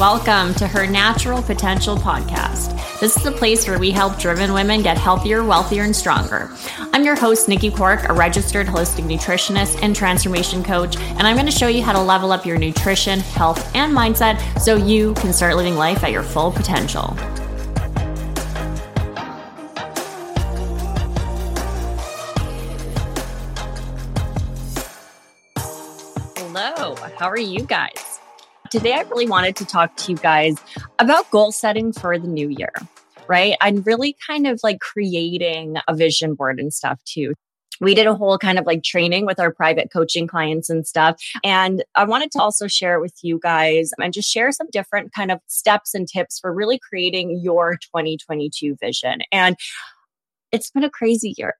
Welcome 0.00 0.54
to 0.54 0.66
her 0.66 0.86
Natural 0.86 1.42
Potential 1.42 1.94
podcast. 1.94 2.70
This 3.00 3.18
is 3.18 3.26
a 3.26 3.30
place 3.30 3.68
where 3.68 3.78
we 3.78 3.90
help 3.90 4.18
driven 4.18 4.54
women 4.54 4.80
get 4.80 4.96
healthier, 4.96 5.44
wealthier, 5.44 5.82
and 5.82 5.94
stronger. 5.94 6.50
I'm 6.94 7.04
your 7.04 7.16
host, 7.16 7.50
Nikki 7.50 7.70
Cork, 7.70 8.08
a 8.08 8.14
registered 8.14 8.66
holistic 8.66 9.04
nutritionist 9.04 9.82
and 9.82 9.94
transformation 9.94 10.64
coach, 10.64 10.96
and 10.96 11.26
I'm 11.26 11.36
going 11.36 11.44
to 11.44 11.52
show 11.52 11.68
you 11.68 11.82
how 11.82 11.92
to 11.92 12.00
level 12.00 12.32
up 12.32 12.46
your 12.46 12.56
nutrition, 12.56 13.20
health, 13.20 13.76
and 13.76 13.94
mindset 13.94 14.40
so 14.58 14.74
you 14.74 15.12
can 15.16 15.34
start 15.34 15.56
living 15.56 15.74
life 15.74 16.02
at 16.02 16.12
your 16.12 16.22
full 16.22 16.50
potential. 16.50 17.14
Hello, 26.38 26.94
how 27.18 27.28
are 27.28 27.38
you 27.38 27.66
guys? 27.66 28.09
Today, 28.70 28.92
I 28.94 29.02
really 29.02 29.26
wanted 29.26 29.56
to 29.56 29.64
talk 29.66 29.96
to 29.96 30.12
you 30.12 30.18
guys 30.18 30.56
about 31.00 31.28
goal 31.30 31.50
setting 31.50 31.92
for 31.92 32.18
the 32.18 32.28
new 32.28 32.48
year, 32.48 32.72
right? 33.26 33.56
I'm 33.60 33.82
really 33.82 34.16
kind 34.24 34.46
of 34.46 34.60
like 34.62 34.78
creating 34.78 35.76
a 35.88 35.94
vision 35.94 36.34
board 36.34 36.60
and 36.60 36.72
stuff 36.72 37.02
too 37.04 37.34
we 37.80 37.94
did 37.94 38.06
a 38.06 38.14
whole 38.14 38.38
kind 38.38 38.58
of 38.58 38.66
like 38.66 38.82
training 38.82 39.26
with 39.26 39.40
our 39.40 39.52
private 39.52 39.90
coaching 39.90 40.26
clients 40.26 40.68
and 40.68 40.86
stuff. 40.86 41.20
And 41.42 41.82
I 41.94 42.04
wanted 42.04 42.30
to 42.32 42.38
also 42.40 42.66
share 42.66 42.94
it 42.94 43.00
with 43.00 43.14
you 43.22 43.40
guys 43.42 43.90
and 43.98 44.12
just 44.12 44.30
share 44.30 44.52
some 44.52 44.68
different 44.70 45.12
kind 45.14 45.30
of 45.30 45.40
steps 45.46 45.94
and 45.94 46.06
tips 46.06 46.38
for 46.38 46.52
really 46.52 46.78
creating 46.78 47.40
your 47.42 47.76
2022 47.76 48.76
vision. 48.80 49.20
And 49.32 49.56
it's 50.52 50.70
been 50.70 50.84
a 50.84 50.90
crazy 50.90 51.34
year 51.38 51.54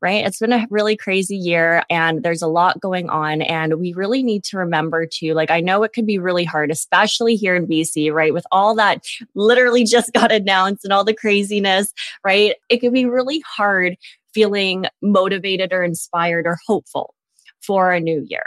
right? 0.00 0.24
It's 0.26 0.38
been 0.38 0.52
a 0.52 0.66
really 0.70 0.96
crazy 0.96 1.36
year 1.36 1.82
and 1.90 2.22
there's 2.22 2.42
a 2.42 2.46
lot 2.46 2.80
going 2.80 3.08
on. 3.08 3.42
And 3.42 3.80
we 3.80 3.92
really 3.92 4.22
need 4.22 4.44
to 4.44 4.58
remember 4.58 5.06
to, 5.06 5.34
like, 5.34 5.50
I 5.50 5.60
know 5.60 5.82
it 5.82 5.92
could 5.92 6.06
be 6.06 6.18
really 6.18 6.44
hard, 6.44 6.70
especially 6.70 7.36
here 7.36 7.56
in 7.56 7.66
BC, 7.66 8.12
right? 8.12 8.34
With 8.34 8.46
all 8.52 8.74
that 8.76 9.04
literally 9.34 9.84
just 9.84 10.12
got 10.14 10.32
announced 10.32 10.84
and 10.84 10.92
all 10.92 11.04
the 11.04 11.14
craziness, 11.14 11.92
right? 12.24 12.54
It 12.68 12.78
could 12.78 12.92
be 12.92 13.06
really 13.06 13.42
hard 13.46 13.96
feeling 14.34 14.86
motivated 15.02 15.72
or 15.72 15.82
inspired 15.82 16.46
or 16.46 16.58
hopeful 16.66 17.14
for 17.62 17.92
a 17.92 18.00
new 18.00 18.24
year. 18.28 18.44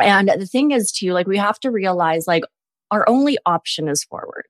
And 0.00 0.28
the 0.28 0.46
thing 0.46 0.72
is, 0.72 0.92
too, 0.92 1.12
like, 1.12 1.26
we 1.26 1.38
have 1.38 1.58
to 1.60 1.70
realize, 1.70 2.26
like, 2.26 2.44
our 2.90 3.08
only 3.08 3.38
option 3.46 3.88
is 3.88 4.04
forward 4.04 4.46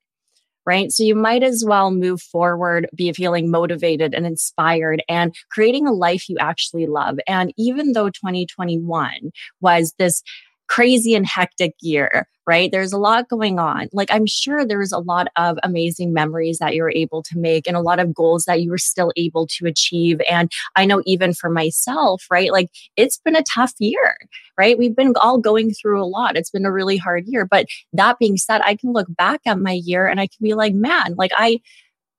right? 0.66 0.90
So 0.90 1.04
you 1.04 1.14
might 1.14 1.42
as 1.42 1.64
well 1.66 1.90
move 1.90 2.20
forward, 2.20 2.88
be 2.94 3.12
feeling 3.12 3.50
motivated 3.50 4.14
and 4.14 4.26
inspired 4.26 5.02
and 5.08 5.34
creating 5.50 5.86
a 5.86 5.92
life 5.92 6.28
you 6.28 6.36
actually 6.38 6.86
love. 6.86 7.18
And 7.26 7.54
even 7.56 7.92
though 7.92 8.10
2021 8.10 9.30
was 9.60 9.94
this 9.98 10.22
crazy 10.68 11.14
and 11.14 11.26
hectic 11.26 11.74
year, 11.80 12.26
right? 12.46 12.70
There's 12.70 12.92
a 12.92 12.98
lot 12.98 13.28
going 13.28 13.58
on. 13.58 13.88
Like, 13.92 14.08
I'm 14.12 14.26
sure 14.26 14.64
there's 14.64 14.92
a 14.92 14.98
lot 14.98 15.28
of 15.36 15.58
amazing 15.62 16.12
memories 16.12 16.58
that 16.58 16.74
you 16.74 16.82
were 16.82 16.92
able 16.92 17.22
to 17.24 17.38
make 17.38 17.66
and 17.66 17.76
a 17.76 17.80
lot 17.80 17.98
of 17.98 18.14
goals 18.14 18.44
that 18.44 18.62
you 18.62 18.70
were 18.70 18.78
still 18.78 19.12
able 19.16 19.46
to 19.48 19.66
achieve. 19.66 20.20
And 20.30 20.50
I 20.76 20.84
know 20.84 21.02
even 21.06 21.34
for 21.34 21.50
myself, 21.50 22.24
right? 22.30 22.52
Like, 22.52 22.68
it's 22.96 23.18
been 23.18 23.36
a 23.36 23.42
tough 23.42 23.72
year, 23.78 24.16
right? 24.56 24.78
We've 24.78 24.94
been 24.94 25.14
all 25.20 25.38
going 25.38 25.72
through 25.72 26.02
a 26.02 26.06
lot. 26.06 26.36
It's 26.36 26.50
been 26.50 26.66
a 26.66 26.72
really 26.72 26.96
hard 26.96 27.24
year. 27.26 27.44
But 27.44 27.66
that 27.92 28.18
being 28.18 28.36
said, 28.36 28.60
I 28.62 28.76
can 28.76 28.92
look 28.92 29.08
back 29.16 29.40
at 29.46 29.58
my 29.58 29.72
year 29.72 30.06
and 30.06 30.20
I 30.20 30.28
can 30.28 30.42
be 30.42 30.54
like, 30.54 30.74
man, 30.74 31.14
like, 31.16 31.32
I, 31.36 31.60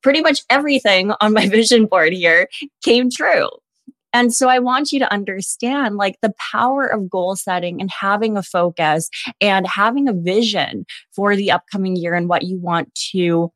pretty 0.03 0.21
much 0.21 0.41
everything 0.49 1.11
on 1.21 1.33
my 1.33 1.47
vision 1.49 1.85
board 1.85 2.13
here 2.13 2.47
came 2.83 3.09
true 3.09 3.49
and 4.13 4.33
so 4.33 4.49
I 4.49 4.59
want 4.59 4.91
you 4.91 4.99
to 4.99 5.11
understand 5.11 5.95
like 5.95 6.17
the 6.21 6.33
power 6.51 6.85
of 6.85 7.09
goal 7.09 7.35
setting 7.35 7.81
and 7.81 7.91
having 7.91 8.37
a 8.37 8.43
focus 8.43 9.09
and 9.41 9.67
having 9.67 10.07
a 10.07 10.13
vision 10.13 10.85
for 11.15 11.35
the 11.35 11.51
upcoming 11.51 11.95
year 11.95 12.13
and 12.13 12.29
what 12.29 12.43
you 12.43 12.57
want 12.57 12.93
to 13.11 13.51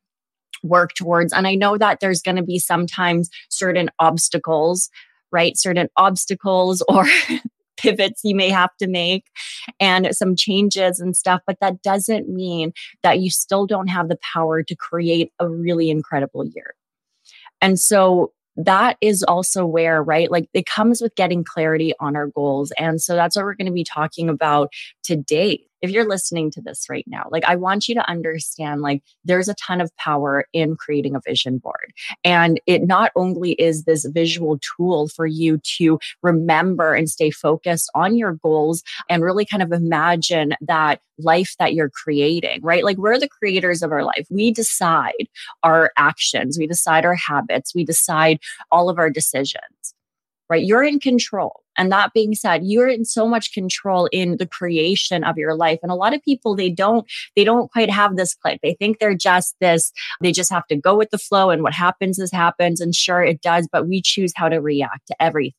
work 0.63 0.93
towards. 0.93 1.33
And 1.33 1.47
I 1.47 1.55
know 1.55 1.77
that 1.77 1.99
there's 1.99 2.21
going 2.21 2.38
to 2.38 2.43
be 2.43 2.59
sometimes 2.59 3.30
certain 3.49 3.89
obstacles, 3.99 4.89
right? 5.31 5.58
Certain 5.58 5.89
obstacles 5.98 6.83
or 6.87 7.05
pivots 7.77 8.21
you 8.23 8.36
may 8.36 8.49
have 8.49 8.76
to 8.77 8.87
make 8.87 9.26
and 9.80 10.15
some 10.15 10.36
changes 10.36 10.99
and 10.99 11.15
stuff, 11.15 11.42
but 11.47 11.58
that 11.61 11.81
doesn't 11.81 12.30
mean 12.30 12.73
that 13.02 13.20
you 13.20 13.31
still 13.31 13.65
don't 13.65 13.87
have 13.87 14.08
the 14.08 14.20
power 14.33 14.61
to 14.61 14.76
create 14.76 15.31
a 15.39 15.49
really 15.49 15.89
incredible 15.89 16.45
year. 16.45 16.76
And 17.59 17.80
so 17.80 18.33
that 18.58 18.98
is 19.02 19.23
also 19.23 19.66
where, 19.66 20.04
right? 20.04 20.30
Like 20.30 20.50
it 20.54 20.66
comes 20.66 21.02
with 21.02 21.16
getting 21.16 21.44
clarity 21.44 21.94
on 22.00 22.16
our 22.16 22.28
goals. 22.28 22.72
And 22.78 23.02
so 23.02 23.16
that's 23.16 23.36
what 23.36 23.45
we're 23.45 23.56
going 23.56 23.67
to 23.67 23.72
be 23.72 23.84
talking 23.84 24.30
about 24.30 24.72
today 25.04 25.64
if 25.81 25.92
you're 25.92 26.08
listening 26.08 26.52
to 26.52 26.61
this 26.61 26.87
right 26.89 27.05
now, 27.08 27.27
like 27.31 27.43
I 27.45 27.55
want 27.55 27.87
you 27.87 27.95
to 27.95 28.09
understand 28.09 28.81
like 28.81 29.03
there's 29.23 29.49
a 29.49 29.55
ton 29.55 29.81
of 29.81 29.95
power 29.97 30.45
in 30.53 30.75
creating 30.75 31.15
a 31.15 31.21
vision 31.21 31.58
board. 31.58 31.93
And 32.23 32.59
it 32.67 32.83
not 32.83 33.11
only 33.15 33.53
is 33.53 33.83
this 33.83 34.05
visual 34.05 34.59
tool 34.59 35.08
for 35.08 35.25
you 35.25 35.59
to 35.77 35.99
remember 36.21 36.93
and 36.93 37.09
stay 37.09 37.31
focused 37.31 37.89
on 37.95 38.15
your 38.15 38.33
goals 38.33 38.83
and 39.09 39.23
really 39.23 39.45
kind 39.45 39.64
of 39.64 39.71
imagine 39.71 40.53
that 40.61 41.02
life 41.17 41.55
that 41.59 41.73
you're 41.73 41.89
creating, 41.89 42.59
right? 42.61 42.83
Like 42.83 42.97
we're 42.97 43.20
the 43.20 43.27
creators 43.27 43.81
of 43.81 43.91
our 43.91 44.03
life. 44.03 44.27
We 44.30 44.52
decide 44.52 45.27
our 45.64 45.91
actions, 45.97 46.58
we 46.58 46.67
decide 46.67 47.05
our 47.05 47.15
habits, 47.15 47.75
we 47.75 47.83
decide 47.83 48.39
all 48.71 48.89
of 48.89 48.97
our 48.97 49.09
decisions 49.09 49.93
right? 50.52 50.66
You're 50.66 50.84
in 50.84 51.00
control. 51.00 51.64
And 51.78 51.89
that 51.94 52.12
being 52.14 52.36
said, 52.36 52.66
you're 52.66 52.89
in 52.89 53.06
so 53.06 53.26
much 53.26 53.54
control 53.54 54.10
in 54.12 54.36
the 54.36 54.45
creation 54.45 55.23
of 55.23 55.38
your 55.38 55.56
life. 55.56 55.80
And 55.82 55.89
a 55.89 55.95
lot 55.95 56.14
of 56.14 56.22
people, 56.22 56.58
they 56.58 56.70
don't, 56.70 57.10
they 57.38 57.45
don't 57.45 57.72
quite 57.72 57.89
have 57.89 58.17
this 58.17 58.34
click. 58.34 58.60
They 58.62 58.73
think 58.73 59.00
they're 59.00 59.16
just 59.16 59.56
this, 59.62 59.94
they 60.20 60.34
just 60.34 60.52
have 60.52 60.67
to 60.67 60.76
go 60.76 60.98
with 60.98 61.10
the 61.10 61.17
flow 61.17 61.52
and 61.52 61.64
what 61.64 61.73
happens 61.73 62.20
is 62.20 62.34
happens. 62.34 62.82
And 62.82 62.94
sure, 62.94 63.23
it 63.23 63.42
does, 63.42 63.70
but 63.72 63.88
we 63.88 64.02
choose 64.02 64.34
how 64.36 64.50
to 64.50 64.60
react 64.60 65.08
to 65.08 65.23
everything. 65.23 65.56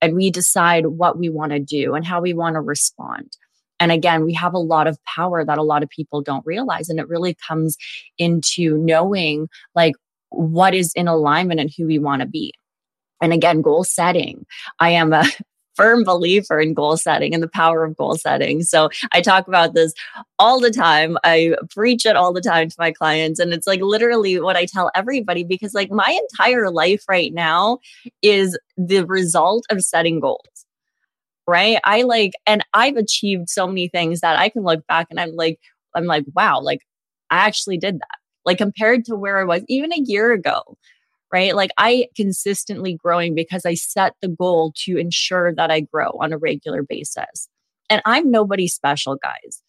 And 0.00 0.14
we 0.14 0.30
decide 0.30 0.86
what 0.86 1.18
we 1.18 1.28
want 1.28 1.50
to 1.50 1.58
do 1.58 1.94
and 1.94 2.06
how 2.06 2.20
we 2.20 2.32
want 2.32 2.54
to 2.54 2.60
respond. 2.60 3.36
And 3.80 3.90
again, 3.90 4.24
we 4.24 4.34
have 4.34 4.54
a 4.54 4.58
lot 4.58 4.86
of 4.86 5.02
power 5.04 5.44
that 5.44 5.58
a 5.58 5.64
lot 5.64 5.82
of 5.82 5.88
people 5.88 6.22
don't 6.22 6.46
realize. 6.46 6.88
And 6.88 7.00
it 7.00 7.08
really 7.08 7.34
comes 7.48 7.76
into 8.18 8.78
knowing 8.78 9.48
like 9.74 9.94
what 10.28 10.74
is 10.74 10.92
in 10.94 11.08
alignment 11.08 11.58
and 11.58 11.70
who 11.76 11.86
we 11.86 11.98
want 11.98 12.20
to 12.20 12.28
be. 12.28 12.54
And 13.20 13.32
again, 13.32 13.62
goal 13.62 13.84
setting. 13.84 14.46
I 14.78 14.90
am 14.90 15.12
a 15.12 15.24
firm 15.76 16.04
believer 16.04 16.60
in 16.60 16.74
goal 16.74 16.96
setting 16.96 17.32
and 17.32 17.42
the 17.42 17.48
power 17.48 17.84
of 17.84 17.96
goal 17.96 18.14
setting. 18.14 18.62
So 18.62 18.90
I 19.12 19.20
talk 19.20 19.48
about 19.48 19.72
this 19.72 19.94
all 20.38 20.60
the 20.60 20.70
time. 20.70 21.16
I 21.24 21.54
preach 21.70 22.04
it 22.04 22.16
all 22.16 22.32
the 22.32 22.42
time 22.42 22.68
to 22.68 22.76
my 22.78 22.92
clients. 22.92 23.40
And 23.40 23.52
it's 23.52 23.66
like 23.66 23.80
literally 23.80 24.38
what 24.40 24.56
I 24.56 24.66
tell 24.66 24.90
everybody 24.94 25.42
because, 25.42 25.72
like, 25.72 25.90
my 25.90 26.20
entire 26.30 26.70
life 26.70 27.04
right 27.08 27.32
now 27.32 27.78
is 28.20 28.58
the 28.76 29.06
result 29.06 29.64
of 29.70 29.80
setting 29.80 30.20
goals. 30.20 30.66
Right. 31.46 31.78
I 31.82 32.02
like, 32.02 32.32
and 32.46 32.64
I've 32.74 32.96
achieved 32.96 33.48
so 33.48 33.66
many 33.66 33.88
things 33.88 34.20
that 34.20 34.38
I 34.38 34.50
can 34.50 34.62
look 34.62 34.86
back 34.86 35.06
and 35.10 35.18
I'm 35.18 35.34
like, 35.34 35.58
I'm 35.94 36.04
like, 36.04 36.24
wow, 36.36 36.60
like 36.60 36.80
I 37.30 37.38
actually 37.38 37.78
did 37.78 37.96
that. 37.96 38.18
Like 38.44 38.58
compared 38.58 39.04
to 39.06 39.16
where 39.16 39.38
I 39.38 39.44
was 39.44 39.62
even 39.68 39.92
a 39.92 40.00
year 40.00 40.32
ago, 40.32 40.62
right? 41.32 41.54
Like 41.54 41.70
I 41.78 42.06
consistently 42.16 42.94
growing 42.94 43.34
because 43.34 43.64
I 43.64 43.74
set 43.74 44.14
the 44.20 44.28
goal 44.28 44.72
to 44.84 44.96
ensure 44.96 45.54
that 45.54 45.70
I 45.70 45.80
grow 45.80 46.10
on 46.20 46.32
a 46.32 46.38
regular 46.38 46.82
basis. 46.82 47.48
And 47.88 48.02
I'm 48.04 48.30
nobody 48.30 48.68
special, 48.68 49.16
guys. 49.16 49.62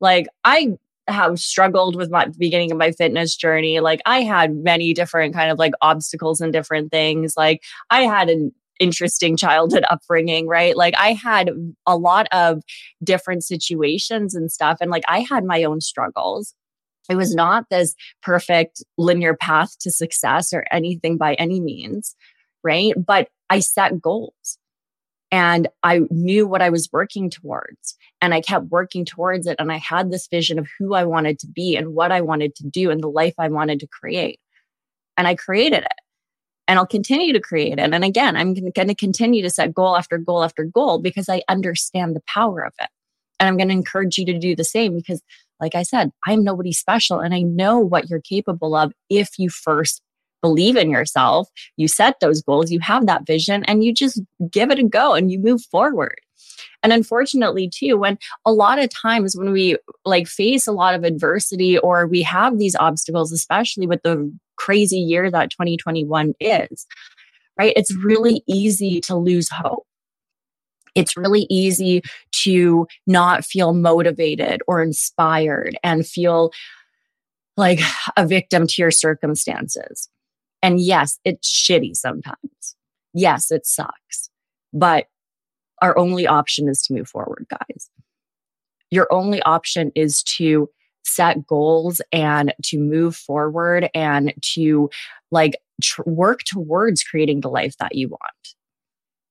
Like 0.00 0.26
I 0.44 0.76
have 1.06 1.38
struggled 1.38 1.96
with 1.96 2.10
my 2.10 2.26
beginning 2.38 2.72
of 2.72 2.78
my 2.78 2.92
fitness 2.92 3.36
journey. 3.36 3.80
Like 3.80 4.00
I 4.06 4.22
had 4.22 4.56
many 4.56 4.94
different 4.94 5.34
kind 5.34 5.50
of 5.50 5.58
like 5.58 5.72
obstacles 5.80 6.40
and 6.40 6.52
different 6.52 6.90
things. 6.90 7.34
Like 7.36 7.62
I 7.90 8.02
had 8.02 8.30
an 8.30 8.52
interesting 8.80 9.36
childhood 9.36 9.84
upbringing, 9.90 10.48
right? 10.48 10.76
Like 10.76 10.94
I 10.98 11.12
had 11.12 11.50
a 11.86 11.96
lot 11.96 12.26
of 12.32 12.62
different 13.02 13.44
situations 13.44 14.34
and 14.34 14.50
stuff. 14.50 14.78
And 14.80 14.90
like 14.90 15.04
I 15.06 15.20
had 15.20 15.44
my 15.44 15.62
own 15.64 15.80
struggles. 15.80 16.54
It 17.08 17.16
was 17.16 17.34
not 17.34 17.66
this 17.70 17.94
perfect 18.22 18.82
linear 18.96 19.34
path 19.34 19.78
to 19.80 19.90
success 19.90 20.52
or 20.52 20.64
anything 20.70 21.16
by 21.16 21.34
any 21.34 21.60
means, 21.60 22.16
right? 22.62 22.94
But 22.96 23.28
I 23.50 23.60
set 23.60 24.00
goals 24.00 24.58
and 25.30 25.68
I 25.82 26.02
knew 26.10 26.46
what 26.46 26.62
I 26.62 26.70
was 26.70 26.88
working 26.92 27.28
towards 27.28 27.96
and 28.20 28.32
I 28.32 28.40
kept 28.40 28.66
working 28.66 29.04
towards 29.04 29.46
it. 29.46 29.56
And 29.58 29.70
I 29.70 29.78
had 29.78 30.10
this 30.10 30.28
vision 30.28 30.58
of 30.58 30.68
who 30.78 30.94
I 30.94 31.04
wanted 31.04 31.38
to 31.40 31.46
be 31.46 31.76
and 31.76 31.94
what 31.94 32.12
I 32.12 32.20
wanted 32.20 32.54
to 32.56 32.64
do 32.64 32.90
and 32.90 33.02
the 33.02 33.08
life 33.08 33.34
I 33.38 33.48
wanted 33.48 33.80
to 33.80 33.86
create. 33.86 34.40
And 35.16 35.26
I 35.26 35.34
created 35.34 35.82
it 35.82 35.98
and 36.66 36.78
I'll 36.78 36.86
continue 36.86 37.32
to 37.32 37.40
create 37.40 37.78
it. 37.78 37.92
And 37.92 38.04
again, 38.04 38.36
I'm 38.36 38.54
going 38.54 38.88
to 38.88 38.94
continue 38.94 39.42
to 39.42 39.50
set 39.50 39.74
goal 39.74 39.96
after 39.96 40.18
goal 40.18 40.44
after 40.44 40.64
goal 40.64 40.98
because 40.98 41.28
I 41.28 41.42
understand 41.48 42.16
the 42.16 42.22
power 42.26 42.64
of 42.64 42.72
it. 42.80 42.88
And 43.38 43.48
I'm 43.48 43.56
going 43.56 43.68
to 43.68 43.74
encourage 43.74 44.16
you 44.16 44.26
to 44.26 44.38
do 44.38 44.54
the 44.56 44.64
same 44.64 44.96
because 44.96 45.20
like 45.60 45.74
I 45.74 45.82
said, 45.82 46.10
I'm 46.26 46.44
nobody 46.44 46.72
special 46.72 47.20
and 47.20 47.34
I 47.34 47.42
know 47.42 47.78
what 47.78 48.08
you're 48.08 48.20
capable 48.20 48.74
of 48.74 48.92
if 49.08 49.30
you 49.38 49.50
first 49.50 50.02
believe 50.42 50.76
in 50.76 50.90
yourself, 50.90 51.48
you 51.78 51.88
set 51.88 52.20
those 52.20 52.42
goals, 52.42 52.70
you 52.70 52.78
have 52.80 53.06
that 53.06 53.26
vision, 53.26 53.64
and 53.64 53.82
you 53.82 53.94
just 53.94 54.20
give 54.50 54.70
it 54.70 54.78
a 54.78 54.82
go 54.82 55.14
and 55.14 55.32
you 55.32 55.38
move 55.38 55.62
forward. 55.70 56.20
And 56.82 56.92
unfortunately, 56.92 57.70
too, 57.72 57.96
when 57.96 58.18
a 58.44 58.52
lot 58.52 58.78
of 58.78 58.90
times 58.90 59.34
when 59.34 59.52
we 59.52 59.78
like 60.04 60.26
face 60.26 60.66
a 60.66 60.72
lot 60.72 60.94
of 60.94 61.02
adversity 61.02 61.78
or 61.78 62.06
we 62.06 62.20
have 62.22 62.58
these 62.58 62.76
obstacles, 62.76 63.32
especially 63.32 63.86
with 63.86 64.02
the 64.02 64.30
crazy 64.56 64.98
year 64.98 65.30
that 65.30 65.50
2021 65.50 66.34
is, 66.40 66.86
right? 67.58 67.72
It's 67.74 67.94
really 67.96 68.42
easy 68.46 69.00
to 69.02 69.16
lose 69.16 69.48
hope. 69.48 69.86
It's 70.94 71.16
really 71.16 71.46
easy 71.50 72.02
to 72.42 72.86
not 73.06 73.44
feel 73.44 73.72
motivated 73.72 74.62
or 74.66 74.82
inspired 74.82 75.76
and 75.82 76.06
feel 76.06 76.52
like 77.56 77.80
a 78.16 78.26
victim 78.26 78.66
to 78.66 78.82
your 78.82 78.90
circumstances. 78.90 80.08
And 80.62 80.80
yes, 80.80 81.18
it's 81.24 81.50
shitty 81.50 81.94
sometimes. 81.94 82.76
Yes, 83.12 83.50
it 83.50 83.66
sucks. 83.66 84.30
But 84.72 85.06
our 85.82 85.96
only 85.98 86.26
option 86.26 86.68
is 86.68 86.82
to 86.82 86.94
move 86.94 87.08
forward, 87.08 87.46
guys. 87.50 87.90
Your 88.90 89.12
only 89.12 89.42
option 89.42 89.92
is 89.94 90.22
to 90.22 90.68
set 91.04 91.46
goals 91.46 92.00
and 92.12 92.54
to 92.62 92.78
move 92.78 93.14
forward 93.14 93.90
and 93.94 94.32
to 94.40 94.88
like 95.30 95.56
tr- 95.82 96.02
work 96.06 96.40
towards 96.44 97.02
creating 97.02 97.40
the 97.40 97.50
life 97.50 97.76
that 97.78 97.94
you 97.94 98.08
want. 98.08 98.43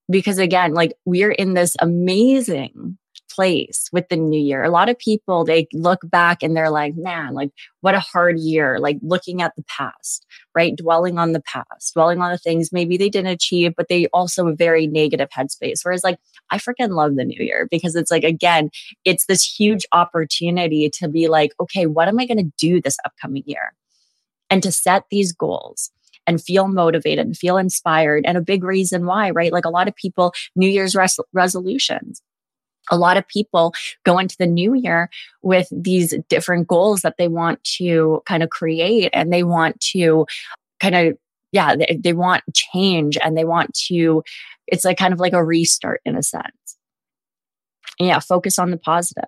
Because 0.09 0.37
again, 0.37 0.73
like 0.73 0.93
we're 1.05 1.31
in 1.31 1.53
this 1.53 1.75
amazing 1.79 2.97
place 3.33 3.89
with 3.91 4.07
the 4.09 4.15
new 4.15 4.39
year. 4.39 4.63
A 4.63 4.69
lot 4.69 4.89
of 4.89 4.99
people, 4.99 5.43
they 5.43 5.67
look 5.73 5.99
back 6.03 6.43
and 6.43 6.55
they're 6.55 6.69
like, 6.69 6.93
man, 6.95 7.33
like 7.33 7.49
what 7.81 7.95
a 7.95 7.99
hard 7.99 8.37
year, 8.39 8.79
like 8.79 8.97
looking 9.01 9.41
at 9.41 9.55
the 9.55 9.63
past, 9.63 10.25
right? 10.53 10.75
Dwelling 10.75 11.17
on 11.17 11.31
the 11.31 11.41
past, 11.41 11.93
dwelling 11.93 12.21
on 12.21 12.31
the 12.31 12.37
things 12.37 12.71
maybe 12.71 12.97
they 12.97 13.09
didn't 13.09 13.31
achieve, 13.31 13.73
but 13.75 13.87
they 13.89 14.07
also 14.07 14.47
a 14.47 14.55
very 14.55 14.87
negative 14.87 15.29
headspace. 15.29 15.79
Whereas 15.83 16.03
like, 16.03 16.19
I 16.51 16.57
freaking 16.57 16.91
love 16.91 17.15
the 17.15 17.25
new 17.25 17.43
year 17.43 17.67
because 17.71 17.95
it's 17.95 18.11
like, 18.11 18.23
again, 18.23 18.69
it's 19.05 19.25
this 19.25 19.43
huge 19.43 19.85
opportunity 19.91 20.89
to 20.99 21.07
be 21.07 21.27
like, 21.27 21.51
okay, 21.59 21.87
what 21.87 22.07
am 22.07 22.19
I 22.19 22.27
going 22.27 22.37
to 22.37 22.51
do 22.57 22.81
this 22.81 22.97
upcoming 23.05 23.43
year? 23.45 23.73
And 24.49 24.61
to 24.61 24.71
set 24.71 25.05
these 25.09 25.33
goals 25.33 25.91
and 26.27 26.41
feel 26.41 26.67
motivated 26.67 27.25
and 27.25 27.37
feel 27.37 27.57
inspired. 27.57 28.25
And 28.25 28.37
a 28.37 28.41
big 28.41 28.63
reason 28.63 29.05
why, 29.05 29.31
right? 29.31 29.51
Like 29.51 29.65
a 29.65 29.69
lot 29.69 29.87
of 29.87 29.95
people, 29.95 30.33
New 30.55 30.69
Year's 30.69 30.95
res- 30.95 31.19
resolutions 31.33 32.21
a 32.91 32.97
lot 32.97 33.17
of 33.17 33.27
people 33.27 33.73
go 34.03 34.17
into 34.19 34.35
the 34.37 34.47
new 34.47 34.73
year 34.73 35.09
with 35.41 35.67
these 35.71 36.13
different 36.29 36.67
goals 36.67 37.01
that 37.01 37.15
they 37.17 37.27
want 37.27 37.63
to 37.63 38.21
kind 38.25 38.43
of 38.43 38.49
create 38.49 39.09
and 39.13 39.31
they 39.31 39.43
want 39.43 39.79
to 39.79 40.25
kind 40.79 40.95
of 40.95 41.17
yeah 41.51 41.75
they, 41.75 41.99
they, 42.01 42.13
want 42.13 42.43
change 42.53 43.17
and 43.23 43.37
they 43.37 43.45
want 43.45 43.73
to 43.73 44.23
it's 44.67 44.83
like 44.83 44.97
kind 44.97 45.13
of 45.13 45.19
like 45.19 45.33
a 45.33 45.43
restart 45.43 46.01
in 46.05 46.15
a 46.15 46.23
sense 46.23 46.77
yeah 47.99 48.19
focus 48.19 48.59
on 48.59 48.71
the 48.71 48.77
positive 48.77 49.23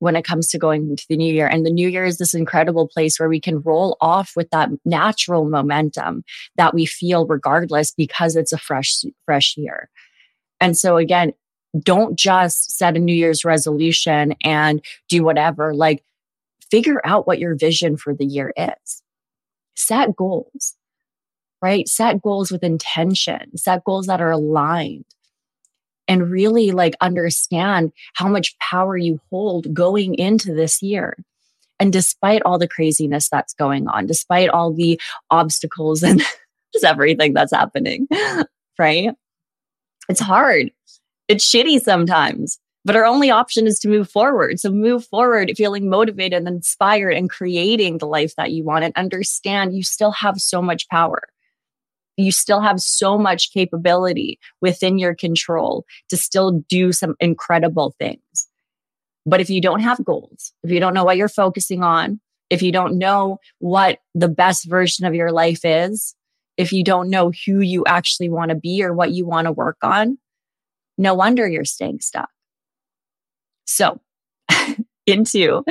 when 0.00 0.16
it 0.16 0.24
comes 0.24 0.48
to 0.48 0.58
going 0.58 0.90
into 0.90 1.06
the 1.08 1.16
new 1.16 1.32
year 1.32 1.46
and 1.46 1.64
the 1.64 1.70
new 1.70 1.88
year 1.88 2.04
is 2.04 2.18
this 2.18 2.34
incredible 2.34 2.88
place 2.88 3.18
where 3.18 3.28
we 3.28 3.40
can 3.40 3.60
roll 3.60 3.96
off 4.00 4.32
with 4.34 4.50
that 4.50 4.68
natural 4.84 5.44
momentum 5.44 6.24
that 6.56 6.74
we 6.74 6.84
feel 6.84 7.26
regardless 7.26 7.92
because 7.92 8.36
it's 8.36 8.52
a 8.52 8.58
fresh 8.58 9.04
fresh 9.24 9.56
year 9.56 9.88
and 10.60 10.76
so 10.76 10.96
again 10.96 11.32
don't 11.78 12.18
just 12.18 12.76
set 12.76 12.96
a 12.96 12.98
New 12.98 13.14
Year's 13.14 13.44
resolution 13.44 14.34
and 14.42 14.84
do 15.08 15.22
whatever. 15.22 15.74
Like, 15.74 16.04
figure 16.70 17.00
out 17.04 17.26
what 17.26 17.38
your 17.38 17.54
vision 17.54 17.96
for 17.96 18.14
the 18.14 18.24
year 18.24 18.52
is. 18.56 19.02
Set 19.76 20.14
goals, 20.16 20.74
right? 21.62 21.88
Set 21.88 22.22
goals 22.22 22.50
with 22.50 22.62
intention, 22.62 23.56
set 23.56 23.84
goals 23.84 24.06
that 24.06 24.20
are 24.20 24.30
aligned, 24.30 25.04
and 26.10 26.30
really 26.30 26.72
like 26.72 26.94
understand 27.00 27.92
how 28.12 28.28
much 28.28 28.58
power 28.58 28.98
you 28.98 29.18
hold 29.30 29.72
going 29.72 30.14
into 30.16 30.52
this 30.52 30.82
year. 30.82 31.16
And 31.78 31.90
despite 31.90 32.42
all 32.42 32.58
the 32.58 32.68
craziness 32.68 33.30
that's 33.30 33.54
going 33.54 33.88
on, 33.88 34.04
despite 34.04 34.50
all 34.50 34.74
the 34.74 35.00
obstacles 35.30 36.02
and 36.02 36.20
just 36.74 36.84
everything 36.84 37.32
that's 37.32 37.54
happening, 37.54 38.06
right? 38.78 39.14
It's 40.10 40.20
hard 40.20 40.70
it's 41.30 41.48
shitty 41.48 41.80
sometimes, 41.80 42.58
but 42.84 42.96
our 42.96 43.04
only 43.04 43.30
option 43.30 43.68
is 43.68 43.78
to 43.78 43.88
move 43.88 44.10
forward. 44.10 44.58
So 44.58 44.72
move 44.72 45.06
forward 45.06 45.52
feeling 45.56 45.88
motivated 45.88 46.38
and 46.38 46.48
inspired 46.48 47.12
and 47.12 47.30
creating 47.30 47.98
the 47.98 48.08
life 48.08 48.34
that 48.34 48.50
you 48.50 48.64
want 48.64 48.84
and 48.84 48.92
understand 48.96 49.76
you 49.76 49.84
still 49.84 50.10
have 50.10 50.38
so 50.38 50.60
much 50.60 50.88
power. 50.88 51.28
You 52.20 52.32
still 52.32 52.60
have 52.60 52.80
so 52.80 53.18
much 53.18 53.52
capability 53.52 54.38
within 54.60 54.98
your 54.98 55.14
control 55.14 55.84
to 56.08 56.16
still 56.16 56.62
do 56.68 56.92
some 56.92 57.14
incredible 57.20 57.94
things. 57.98 58.48
But 59.26 59.40
if 59.40 59.50
you 59.50 59.60
don't 59.60 59.80
have 59.80 60.04
goals, 60.04 60.52
if 60.62 60.70
you 60.70 60.80
don't 60.80 60.94
know 60.94 61.04
what 61.04 61.16
you're 61.16 61.28
focusing 61.28 61.82
on, 61.82 62.20
if 62.48 62.62
you 62.62 62.72
don't 62.72 62.98
know 62.98 63.38
what 63.58 63.98
the 64.14 64.28
best 64.28 64.68
version 64.68 65.06
of 65.06 65.14
your 65.14 65.30
life 65.30 65.60
is, 65.64 66.14
if 66.56 66.72
you 66.72 66.82
don't 66.82 67.08
know 67.08 67.32
who 67.46 67.60
you 67.60 67.84
actually 67.86 68.28
want 68.28 68.50
to 68.50 68.54
be 68.54 68.82
or 68.82 68.92
what 68.92 69.12
you 69.12 69.26
want 69.26 69.46
to 69.46 69.52
work 69.52 69.78
on, 69.82 70.18
no 70.98 71.14
wonder 71.14 71.48
you're 71.48 71.64
staying 71.64 72.00
stuck. 72.00 72.28
So, 73.66 74.00
into 75.06 75.64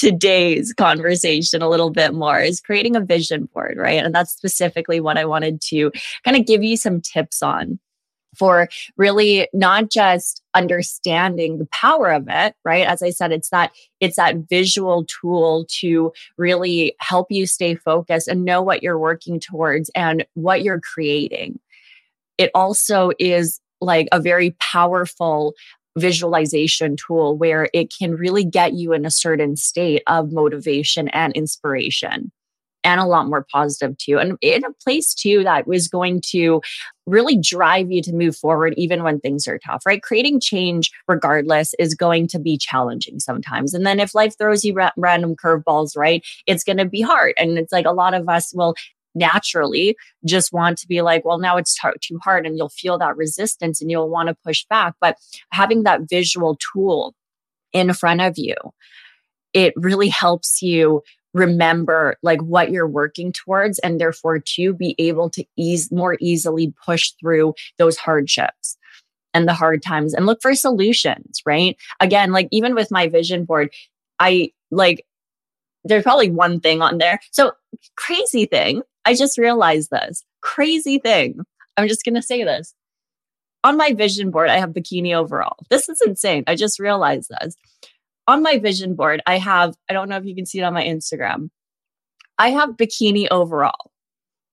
today's 0.00 0.72
conversation 0.72 1.60
a 1.60 1.68
little 1.68 1.90
bit 1.90 2.14
more 2.14 2.40
is 2.40 2.58
creating 2.58 2.96
a 2.96 3.00
vision 3.00 3.50
board, 3.52 3.76
right? 3.76 4.02
And 4.02 4.14
that's 4.14 4.32
specifically 4.32 4.98
what 4.98 5.18
I 5.18 5.26
wanted 5.26 5.60
to 5.68 5.92
kind 6.24 6.38
of 6.38 6.46
give 6.46 6.64
you 6.64 6.78
some 6.78 7.02
tips 7.02 7.42
on 7.42 7.78
for 8.38 8.68
really 8.96 9.46
not 9.52 9.90
just 9.90 10.42
understanding 10.54 11.58
the 11.58 11.66
power 11.66 12.12
of 12.12 12.26
it 12.28 12.54
right 12.64 12.86
as 12.86 13.02
i 13.02 13.10
said 13.10 13.32
it's 13.32 13.50
that 13.50 13.72
it's 13.98 14.14
that 14.14 14.36
visual 14.48 15.04
tool 15.06 15.66
to 15.68 16.12
really 16.38 16.94
help 17.00 17.26
you 17.28 17.44
stay 17.44 17.74
focused 17.74 18.28
and 18.28 18.44
know 18.44 18.62
what 18.62 18.84
you're 18.84 19.00
working 19.00 19.40
towards 19.40 19.90
and 19.96 20.24
what 20.34 20.62
you're 20.62 20.80
creating 20.80 21.58
it 22.38 22.52
also 22.54 23.10
is 23.18 23.60
like 23.80 24.06
a 24.12 24.20
very 24.20 24.52
powerful 24.60 25.54
visualization 26.00 26.96
tool 26.96 27.36
where 27.36 27.68
it 27.72 27.92
can 27.96 28.14
really 28.14 28.44
get 28.44 28.74
you 28.74 28.92
in 28.92 29.04
a 29.04 29.10
certain 29.10 29.56
state 29.56 30.02
of 30.06 30.32
motivation 30.32 31.08
and 31.08 31.32
inspiration 31.34 32.32
and 32.84 33.00
a 33.00 33.06
lot 33.06 33.28
more 33.28 33.46
positive 33.52 33.96
too. 33.98 34.18
And 34.18 34.36
in 34.40 34.64
a 34.64 34.72
place 34.82 35.14
too 35.14 35.44
that 35.44 35.66
was 35.66 35.88
going 35.88 36.22
to 36.30 36.60
really 37.06 37.36
drive 37.36 37.90
you 37.90 38.02
to 38.02 38.12
move 38.12 38.36
forward 38.36 38.74
even 38.76 39.02
when 39.02 39.20
things 39.20 39.46
are 39.48 39.58
tough, 39.58 39.84
right? 39.84 40.02
Creating 40.02 40.40
change 40.40 40.90
regardless 41.08 41.74
is 41.78 41.94
going 41.94 42.28
to 42.28 42.38
be 42.38 42.56
challenging 42.56 43.20
sometimes. 43.20 43.74
And 43.74 43.84
then 43.84 44.00
if 44.00 44.14
life 44.14 44.36
throws 44.38 44.64
you 44.64 44.74
ra- 44.74 44.92
random 44.96 45.34
curveballs, 45.36 45.96
right, 45.96 46.24
it's 46.46 46.64
going 46.64 46.78
to 46.78 46.84
be 46.84 47.00
hard. 47.00 47.34
And 47.36 47.58
it's 47.58 47.72
like 47.72 47.86
a 47.86 47.92
lot 47.92 48.14
of 48.14 48.28
us 48.28 48.54
will 48.54 48.74
naturally 49.14 49.96
just 50.24 50.52
want 50.52 50.78
to 50.78 50.86
be 50.86 51.02
like, 51.02 51.24
well, 51.24 51.38
now 51.38 51.56
it's 51.56 51.74
t- 51.74 51.88
too 52.00 52.18
hard. 52.22 52.46
And 52.46 52.56
you'll 52.56 52.68
feel 52.68 52.98
that 52.98 53.16
resistance 53.16 53.80
and 53.80 53.90
you'll 53.90 54.08
want 54.08 54.28
to 54.28 54.36
push 54.44 54.64
back. 54.68 54.94
But 55.00 55.16
having 55.52 55.82
that 55.82 56.02
visual 56.08 56.58
tool 56.72 57.14
in 57.72 57.92
front 57.92 58.20
of 58.20 58.34
you, 58.36 58.54
it 59.52 59.74
really 59.76 60.08
helps 60.08 60.62
you 60.62 61.02
remember 61.32 62.16
like 62.22 62.40
what 62.42 62.70
you're 62.70 62.88
working 62.88 63.32
towards 63.32 63.78
and 63.80 64.00
therefore 64.00 64.38
to 64.38 64.72
be 64.74 64.94
able 64.98 65.30
to 65.30 65.44
ease 65.56 65.90
more 65.92 66.16
easily 66.20 66.74
push 66.84 67.12
through 67.20 67.54
those 67.78 67.96
hardships 67.96 68.76
and 69.32 69.46
the 69.46 69.54
hard 69.54 69.82
times 69.82 70.12
and 70.12 70.26
look 70.26 70.42
for 70.42 70.54
solutions 70.54 71.40
right 71.46 71.76
again 72.00 72.32
like 72.32 72.48
even 72.50 72.74
with 72.74 72.90
my 72.90 73.06
vision 73.06 73.44
board 73.44 73.72
i 74.18 74.50
like 74.72 75.06
there's 75.84 76.02
probably 76.02 76.30
one 76.30 76.58
thing 76.58 76.82
on 76.82 76.98
there 76.98 77.20
so 77.30 77.52
crazy 77.96 78.44
thing 78.44 78.82
I 79.04 79.14
just 79.14 79.38
realized 79.38 79.90
this 79.90 80.24
crazy 80.40 80.98
thing. 80.98 81.40
I'm 81.76 81.88
just 81.88 82.04
going 82.04 82.14
to 82.14 82.22
say 82.22 82.44
this. 82.44 82.74
On 83.62 83.76
my 83.76 83.92
vision 83.92 84.30
board, 84.30 84.48
I 84.48 84.58
have 84.58 84.70
bikini 84.70 85.14
overall. 85.14 85.56
This 85.68 85.88
is 85.88 86.00
insane. 86.04 86.44
I 86.46 86.54
just 86.54 86.78
realized 86.78 87.30
this. 87.40 87.56
On 88.26 88.42
my 88.42 88.58
vision 88.58 88.94
board, 88.94 89.22
I 89.26 89.38
have, 89.38 89.74
I 89.88 89.92
don't 89.92 90.08
know 90.08 90.16
if 90.16 90.24
you 90.24 90.34
can 90.34 90.46
see 90.46 90.60
it 90.60 90.64
on 90.64 90.72
my 90.72 90.84
Instagram, 90.84 91.50
I 92.38 92.50
have 92.50 92.70
bikini 92.70 93.26
overall, 93.30 93.90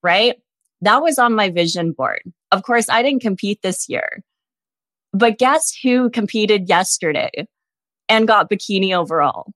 right? 0.03 0.35
That 0.81 1.01
was 1.01 1.17
on 1.19 1.33
my 1.33 1.49
vision 1.49 1.93
board. 1.93 2.21
Of 2.51 2.63
course, 2.63 2.89
I 2.89 3.01
didn't 3.01 3.21
compete 3.21 3.61
this 3.61 3.87
year. 3.87 4.23
But 5.13 5.37
guess 5.37 5.73
who 5.81 6.09
competed 6.09 6.67
yesterday 6.67 7.47
and 8.09 8.27
got 8.27 8.49
bikini 8.49 8.93
overall? 8.95 9.51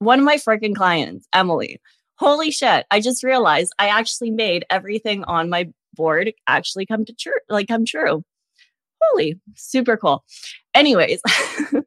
One 0.00 0.18
of 0.18 0.24
my 0.24 0.36
freaking 0.36 0.74
clients, 0.74 1.26
Emily 1.32 1.80
holy 2.18 2.50
shit, 2.50 2.86
I 2.90 3.00
just 3.00 3.22
realized 3.22 3.72
I 3.78 3.88
actually 3.88 4.30
made 4.30 4.64
everything 4.70 5.24
on 5.24 5.48
my 5.50 5.68
board 5.94 6.32
actually 6.46 6.86
come 6.86 7.04
to 7.04 7.12
true, 7.14 7.32
like 7.48 7.68
come 7.68 7.84
true. 7.84 8.22
Holy, 9.02 9.40
super 9.54 9.96
cool. 9.96 10.24
Anyways, 10.74 11.20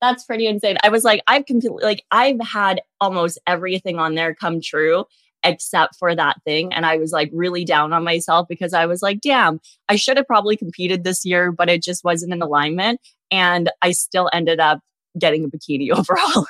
that's 0.00 0.24
pretty 0.24 0.46
insane. 0.46 0.76
I 0.82 0.88
was 0.88 1.04
like, 1.04 1.22
I've 1.26 1.46
completely 1.46 1.82
like 1.82 2.04
I've 2.10 2.40
had 2.40 2.80
almost 3.00 3.38
everything 3.46 3.98
on 3.98 4.14
there 4.14 4.34
come 4.34 4.60
true. 4.60 5.04
except 5.44 5.96
for 5.96 6.14
that 6.14 6.36
thing. 6.44 6.72
And 6.72 6.86
I 6.86 6.96
was 6.96 7.12
like 7.12 7.30
really 7.32 7.64
down 7.64 7.92
on 7.92 8.04
myself 8.04 8.46
because 8.48 8.72
I 8.74 8.86
was 8.86 9.02
like, 9.02 9.20
damn, 9.20 9.60
I 9.88 9.96
should 9.96 10.16
have 10.16 10.26
probably 10.26 10.56
competed 10.56 11.04
this 11.04 11.24
year, 11.24 11.52
but 11.52 11.68
it 11.68 11.82
just 11.82 12.04
wasn't 12.04 12.32
in 12.32 12.42
alignment. 12.42 13.00
And 13.30 13.70
I 13.82 13.92
still 13.92 14.30
ended 14.32 14.60
up 14.60 14.80
getting 15.18 15.44
a 15.44 15.48
bikini 15.48 15.90
overall. 15.96 16.46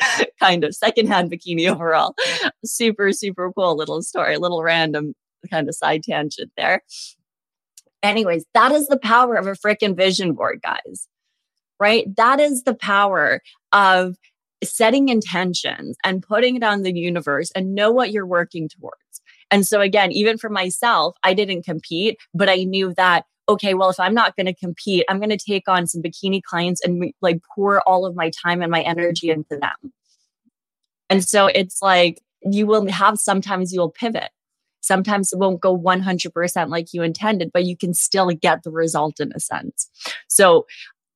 kind 0.40 0.64
of 0.64 0.74
secondhand 0.74 1.30
bikini 1.30 1.70
overall. 1.70 2.14
Super, 2.64 3.12
super 3.12 3.52
cool 3.52 3.76
little 3.76 4.02
story, 4.02 4.36
little 4.36 4.62
random 4.62 5.14
kind 5.50 5.68
of 5.68 5.74
side 5.74 6.02
tangent 6.02 6.50
there. 6.56 6.82
Anyways, 8.02 8.44
that 8.54 8.72
is 8.72 8.86
the 8.88 8.98
power 8.98 9.34
of 9.34 9.46
a 9.46 9.52
freaking 9.52 9.96
vision 9.96 10.34
board, 10.34 10.60
guys. 10.62 11.08
Right? 11.80 12.04
That 12.16 12.40
is 12.40 12.64
the 12.64 12.74
power 12.74 13.40
of 13.72 14.16
setting 14.64 15.08
intentions 15.08 15.96
and 16.04 16.22
putting 16.22 16.56
it 16.56 16.64
on 16.64 16.82
the 16.82 16.96
universe 16.96 17.52
and 17.54 17.74
know 17.74 17.92
what 17.92 18.10
you're 18.10 18.26
working 18.26 18.68
towards. 18.68 18.96
And 19.50 19.66
so, 19.66 19.80
again, 19.80 20.12
even 20.12 20.38
for 20.38 20.50
myself, 20.50 21.16
I 21.22 21.34
didn't 21.34 21.64
compete, 21.64 22.18
but 22.34 22.48
I 22.48 22.64
knew 22.64 22.92
that, 22.94 23.24
okay, 23.48 23.74
well, 23.74 23.90
if 23.90 23.98
I'm 23.98 24.14
not 24.14 24.36
going 24.36 24.46
to 24.46 24.54
compete, 24.54 25.04
I'm 25.08 25.18
going 25.18 25.30
to 25.30 25.38
take 25.38 25.68
on 25.68 25.86
some 25.86 26.02
bikini 26.02 26.42
clients 26.42 26.80
and 26.84 27.12
like 27.22 27.40
pour 27.54 27.80
all 27.88 28.04
of 28.04 28.14
my 28.14 28.30
time 28.30 28.62
and 28.62 28.70
my 28.70 28.82
energy 28.82 29.30
into 29.30 29.56
them. 29.56 29.92
And 31.10 31.24
so 31.24 31.46
it's 31.46 31.80
like 31.80 32.20
you 32.42 32.66
will 32.66 32.90
have 32.90 33.18
sometimes 33.18 33.72
you'll 33.72 33.90
pivot. 33.90 34.30
Sometimes 34.80 35.32
it 35.32 35.38
won't 35.38 35.60
go 35.60 35.76
100% 35.76 36.68
like 36.68 36.92
you 36.92 37.02
intended, 37.02 37.50
but 37.52 37.64
you 37.64 37.76
can 37.76 37.94
still 37.94 38.30
get 38.30 38.62
the 38.62 38.70
result 38.70 39.20
in 39.20 39.32
a 39.34 39.40
sense. 39.40 39.90
So 40.28 40.66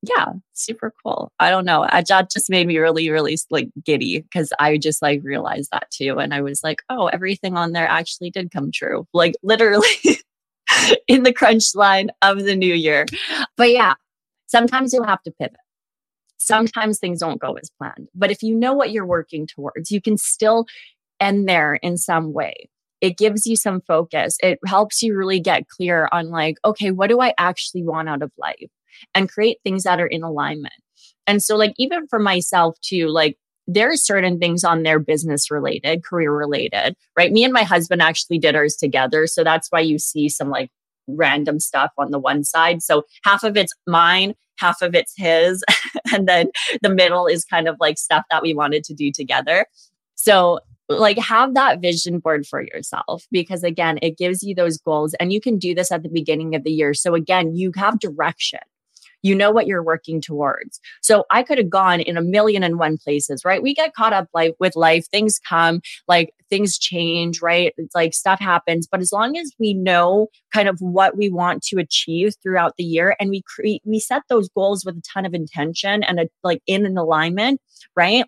yeah, 0.03 0.33
super 0.51 0.93
cool. 1.01 1.31
I 1.39 1.49
don't 1.49 1.63
know. 1.63 1.87
That 1.89 2.29
just 2.29 2.49
made 2.49 2.67
me 2.67 2.77
really, 2.77 3.09
really 3.09 3.37
like 3.49 3.69
giddy 3.85 4.19
because 4.19 4.51
I 4.59 4.77
just 4.77 5.01
like 5.01 5.21
realized 5.23 5.69
that 5.71 5.89
too. 5.91 6.19
And 6.19 6.33
I 6.33 6.41
was 6.41 6.61
like, 6.61 6.81
oh, 6.89 7.07
everything 7.07 7.55
on 7.55 7.71
there 7.71 7.87
actually 7.87 8.29
did 8.29 8.51
come 8.51 8.69
true. 8.71 9.07
Like 9.13 9.35
literally 9.43 9.87
in 11.07 11.23
the 11.23 11.33
crunch 11.33 11.75
line 11.75 12.09
of 12.21 12.43
the 12.43 12.55
new 12.55 12.73
year. 12.73 13.05
But 13.57 13.71
yeah, 13.71 13.93
sometimes 14.47 14.93
you'll 14.93 15.05
have 15.05 15.23
to 15.23 15.31
pivot. 15.31 15.57
Sometimes 16.37 16.99
things 16.99 17.19
don't 17.19 17.39
go 17.39 17.53
as 17.53 17.71
planned. 17.77 18.09
But 18.13 18.31
if 18.31 18.43
you 18.43 18.55
know 18.55 18.73
what 18.73 18.91
you're 18.91 19.05
working 19.05 19.47
towards, 19.47 19.91
you 19.91 20.01
can 20.01 20.17
still 20.17 20.65
end 21.19 21.47
there 21.47 21.75
in 21.75 21.97
some 21.97 22.33
way 22.33 22.69
it 22.99 23.17
gives 23.17 23.45
you 23.45 23.57
some 23.57 23.81
focus. 23.81 24.37
It 24.41 24.59
helps 24.65 25.03
you 25.03 25.13
really 25.13 25.41
get 25.41 25.67
clear 25.67 26.07
on 26.13 26.29
like, 26.29 26.55
okay, 26.63 26.89
what 26.89 27.09
do 27.09 27.19
I 27.19 27.33
actually 27.37 27.83
want 27.83 28.07
out 28.07 28.21
of 28.21 28.31
life? 28.37 28.69
and 29.13 29.29
create 29.29 29.57
things 29.63 29.83
that 29.83 29.99
are 29.99 30.07
in 30.07 30.23
alignment. 30.23 30.73
And 31.25 31.41
so, 31.41 31.55
like, 31.55 31.73
even 31.77 32.07
for 32.07 32.19
myself, 32.19 32.77
too, 32.81 33.07
like, 33.07 33.37
there 33.67 33.91
are 33.91 33.97
certain 33.97 34.39
things 34.39 34.63
on 34.63 34.83
there 34.83 34.99
business 34.99 35.49
related, 35.49 36.03
career 36.03 36.31
related, 36.35 36.95
right? 37.17 37.31
Me 37.31 37.43
and 37.43 37.53
my 37.53 37.63
husband 37.63 38.01
actually 38.01 38.37
did 38.37 38.55
ours 38.55 38.75
together. 38.75 39.27
So 39.27 39.43
that's 39.43 39.69
why 39.69 39.79
you 39.79 39.99
see 39.99 40.29
some 40.29 40.49
like 40.49 40.69
random 41.07 41.59
stuff 41.59 41.91
on 41.97 42.11
the 42.11 42.19
one 42.19 42.43
side. 42.43 42.81
So 42.81 43.03
half 43.23 43.43
of 43.43 43.55
it's 43.57 43.73
mine, 43.87 44.35
half 44.57 44.81
of 44.81 44.95
it's 44.95 45.13
his. 45.15 45.63
and 46.13 46.27
then 46.27 46.51
the 46.81 46.89
middle 46.89 47.27
is 47.27 47.45
kind 47.45 47.67
of 47.67 47.77
like 47.79 47.97
stuff 47.97 48.25
that 48.29 48.41
we 48.41 48.53
wanted 48.53 48.83
to 48.85 48.93
do 48.93 49.11
together. 49.11 49.65
So 50.15 50.59
like 50.89 51.17
have 51.17 51.53
that 51.53 51.81
vision 51.81 52.19
board 52.19 52.45
for 52.45 52.61
yourself 52.61 53.25
because 53.31 53.63
again 53.63 53.97
it 54.01 54.17
gives 54.17 54.43
you 54.43 54.53
those 54.53 54.77
goals 54.77 55.13
and 55.15 55.31
you 55.31 55.39
can 55.39 55.57
do 55.57 55.73
this 55.73 55.91
at 55.91 56.03
the 56.03 56.09
beginning 56.09 56.55
of 56.55 56.63
the 56.63 56.71
year 56.71 56.93
so 56.93 57.15
again 57.15 57.55
you 57.55 57.71
have 57.75 57.99
direction 57.99 58.59
you 59.23 59.33
know 59.33 59.49
what 59.51 59.65
you're 59.65 59.83
working 59.83 60.21
towards. 60.21 60.79
So 61.01 61.25
I 61.31 61.41
could 61.41 61.57
have 61.57 61.69
gone 61.69 62.01
in 62.01 62.17
a 62.17 62.21
million 62.21 62.61
and 62.61 62.77
one 62.77 62.97
places, 62.97 63.43
right? 63.43 63.63
We 63.63 63.73
get 63.73 63.95
caught 63.95 64.13
up 64.13 64.27
like 64.33 64.55
with 64.59 64.75
life, 64.75 65.07
things 65.09 65.39
come, 65.47 65.81
like 66.07 66.33
things 66.49 66.77
change, 66.77 67.41
right? 67.41 67.73
It's 67.77 67.95
like 67.95 68.13
stuff 68.13 68.39
happens. 68.39 68.87
But 68.89 68.99
as 68.99 69.11
long 69.11 69.37
as 69.37 69.51
we 69.57 69.73
know 69.73 70.27
kind 70.53 70.69
of 70.69 70.77
what 70.79 71.17
we 71.17 71.29
want 71.29 71.63
to 71.63 71.79
achieve 71.79 72.35
throughout 72.43 72.73
the 72.77 72.83
year 72.83 73.15
and 73.19 73.29
we 73.29 73.41
create, 73.47 73.81
we 73.85 73.99
set 73.99 74.21
those 74.29 74.49
goals 74.49 74.85
with 74.85 74.97
a 74.97 75.01
ton 75.01 75.25
of 75.25 75.33
intention 75.33 76.03
and 76.03 76.19
a, 76.19 76.27
like 76.43 76.61
in 76.67 76.85
an 76.85 76.97
alignment, 76.97 77.59
right? 77.95 78.25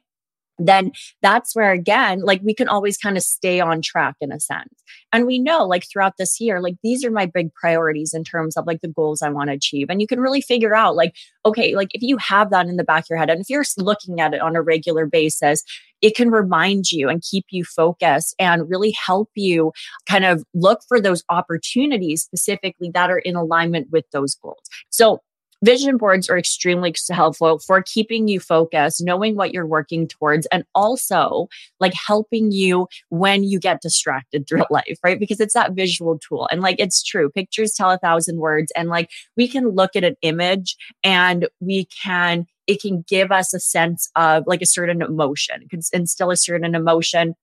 Then 0.57 0.91
that's 1.21 1.55
where 1.55 1.71
again 1.71 2.21
like 2.21 2.41
we 2.43 2.53
can 2.53 2.67
always 2.67 2.97
kind 2.97 3.17
of 3.17 3.23
stay 3.23 3.59
on 3.59 3.81
track 3.81 4.15
in 4.21 4.31
a 4.31 4.39
sense. 4.39 4.73
And 5.11 5.25
we 5.25 5.39
know 5.39 5.65
like 5.65 5.85
throughout 5.91 6.13
this 6.17 6.39
year 6.39 6.61
like 6.61 6.75
these 6.83 7.03
are 7.03 7.11
my 7.11 7.25
big 7.25 7.53
priorities 7.53 8.13
in 8.13 8.23
terms 8.23 8.55
of 8.55 8.65
like 8.65 8.81
the 8.81 8.87
goals 8.87 9.21
i 9.21 9.29
want 9.29 9.49
to 9.49 9.55
achieve. 9.55 9.87
And 9.89 10.01
you 10.01 10.07
can 10.07 10.19
really 10.19 10.41
figure 10.41 10.75
out 10.75 10.95
like 10.95 11.13
okay 11.45 11.75
like 11.75 11.89
if 11.93 12.01
you 12.01 12.17
have 12.17 12.49
that 12.51 12.67
in 12.67 12.77
the 12.77 12.83
back 12.83 13.03
of 13.03 13.09
your 13.09 13.19
head 13.19 13.29
and 13.29 13.41
if 13.41 13.49
you're 13.49 13.65
looking 13.77 14.19
at 14.19 14.33
it 14.33 14.41
on 14.41 14.55
a 14.55 14.61
regular 14.61 15.05
basis 15.05 15.63
it 16.01 16.15
can 16.15 16.29
remind 16.29 16.91
you 16.91 17.09
and 17.09 17.23
keep 17.23 17.45
you 17.49 17.63
focused 17.63 18.35
and 18.37 18.69
really 18.69 18.93
help 19.05 19.29
you 19.33 19.71
kind 20.07 20.25
of 20.25 20.43
look 20.53 20.81
for 20.87 20.99
those 20.99 21.23
opportunities 21.29 22.21
specifically 22.21 22.91
that 22.93 23.09
are 23.09 23.19
in 23.19 23.35
alignment 23.35 23.87
with 23.91 24.05
those 24.11 24.35
goals. 24.35 24.61
So 24.89 25.21
Vision 25.65 25.97
boards 25.97 26.29
are 26.29 26.37
extremely 26.37 26.93
helpful 27.09 27.57
for 27.57 27.81
keeping 27.81 28.27
you 28.27 28.39
focused, 28.39 29.03
knowing 29.03 29.35
what 29.35 29.51
you're 29.51 29.65
working 29.65 30.07
towards, 30.07 30.45
and 30.51 30.63
also 30.75 31.47
like 31.79 31.93
helping 31.95 32.51
you 32.51 32.87
when 33.09 33.43
you 33.43 33.59
get 33.59 33.81
distracted 33.81 34.47
throughout 34.47 34.69
life, 34.69 34.99
right? 35.03 35.19
Because 35.19 35.39
it's 35.39 35.55
that 35.55 35.71
visual 35.71 36.19
tool. 36.19 36.47
And 36.51 36.61
like 36.61 36.75
it's 36.77 37.01
true, 37.01 37.31
pictures 37.31 37.73
tell 37.73 37.89
a 37.89 37.97
thousand 37.97 38.37
words. 38.37 38.71
And 38.75 38.89
like 38.89 39.09
we 39.35 39.47
can 39.47 39.69
look 39.69 39.95
at 39.95 40.03
an 40.03 40.15
image 40.21 40.75
and 41.03 41.47
we 41.59 41.87
can, 42.03 42.45
it 42.67 42.79
can 42.79 43.03
give 43.07 43.31
us 43.31 43.51
a 43.51 43.59
sense 43.59 44.11
of 44.15 44.43
like 44.45 44.61
a 44.61 44.67
certain 44.67 45.01
emotion, 45.01 45.63
it 45.63 45.71
can 45.71 45.81
instill 45.93 46.29
a 46.29 46.37
certain 46.37 46.75
emotion 46.75 47.33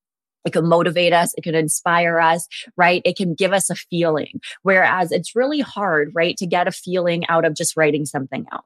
it 0.44 0.52
can 0.52 0.66
motivate 0.66 1.12
us. 1.12 1.34
It 1.36 1.42
can 1.42 1.54
inspire 1.54 2.18
us, 2.18 2.48
right? 2.76 3.02
It 3.04 3.16
can 3.16 3.34
give 3.34 3.52
us 3.52 3.70
a 3.70 3.74
feeling. 3.74 4.40
Whereas 4.62 5.12
it's 5.12 5.36
really 5.36 5.60
hard, 5.60 6.10
right, 6.14 6.36
to 6.38 6.46
get 6.46 6.68
a 6.68 6.72
feeling 6.72 7.26
out 7.28 7.44
of 7.44 7.54
just 7.54 7.76
writing 7.76 8.04
something 8.06 8.46
out 8.52 8.64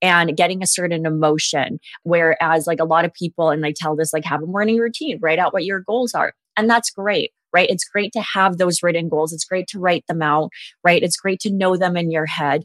and 0.00 0.36
getting 0.36 0.62
a 0.62 0.66
certain 0.66 1.06
emotion. 1.06 1.80
Whereas, 2.02 2.66
like 2.66 2.80
a 2.80 2.84
lot 2.84 3.04
of 3.04 3.14
people, 3.14 3.50
and 3.50 3.64
they 3.64 3.72
tell 3.72 3.96
this, 3.96 4.12
like, 4.12 4.24
have 4.24 4.42
a 4.42 4.46
morning 4.46 4.78
routine, 4.78 5.18
write 5.20 5.38
out 5.38 5.52
what 5.52 5.64
your 5.64 5.80
goals 5.80 6.14
are. 6.14 6.34
And 6.56 6.68
that's 6.68 6.90
great, 6.90 7.32
right? 7.52 7.70
It's 7.70 7.84
great 7.84 8.12
to 8.12 8.20
have 8.20 8.58
those 8.58 8.82
written 8.82 9.08
goals. 9.08 9.32
It's 9.32 9.44
great 9.44 9.66
to 9.68 9.78
write 9.78 10.04
them 10.08 10.22
out, 10.22 10.50
right? 10.84 11.02
It's 11.02 11.16
great 11.16 11.40
to 11.40 11.52
know 11.52 11.76
them 11.76 11.96
in 11.96 12.10
your 12.10 12.26
head 12.26 12.64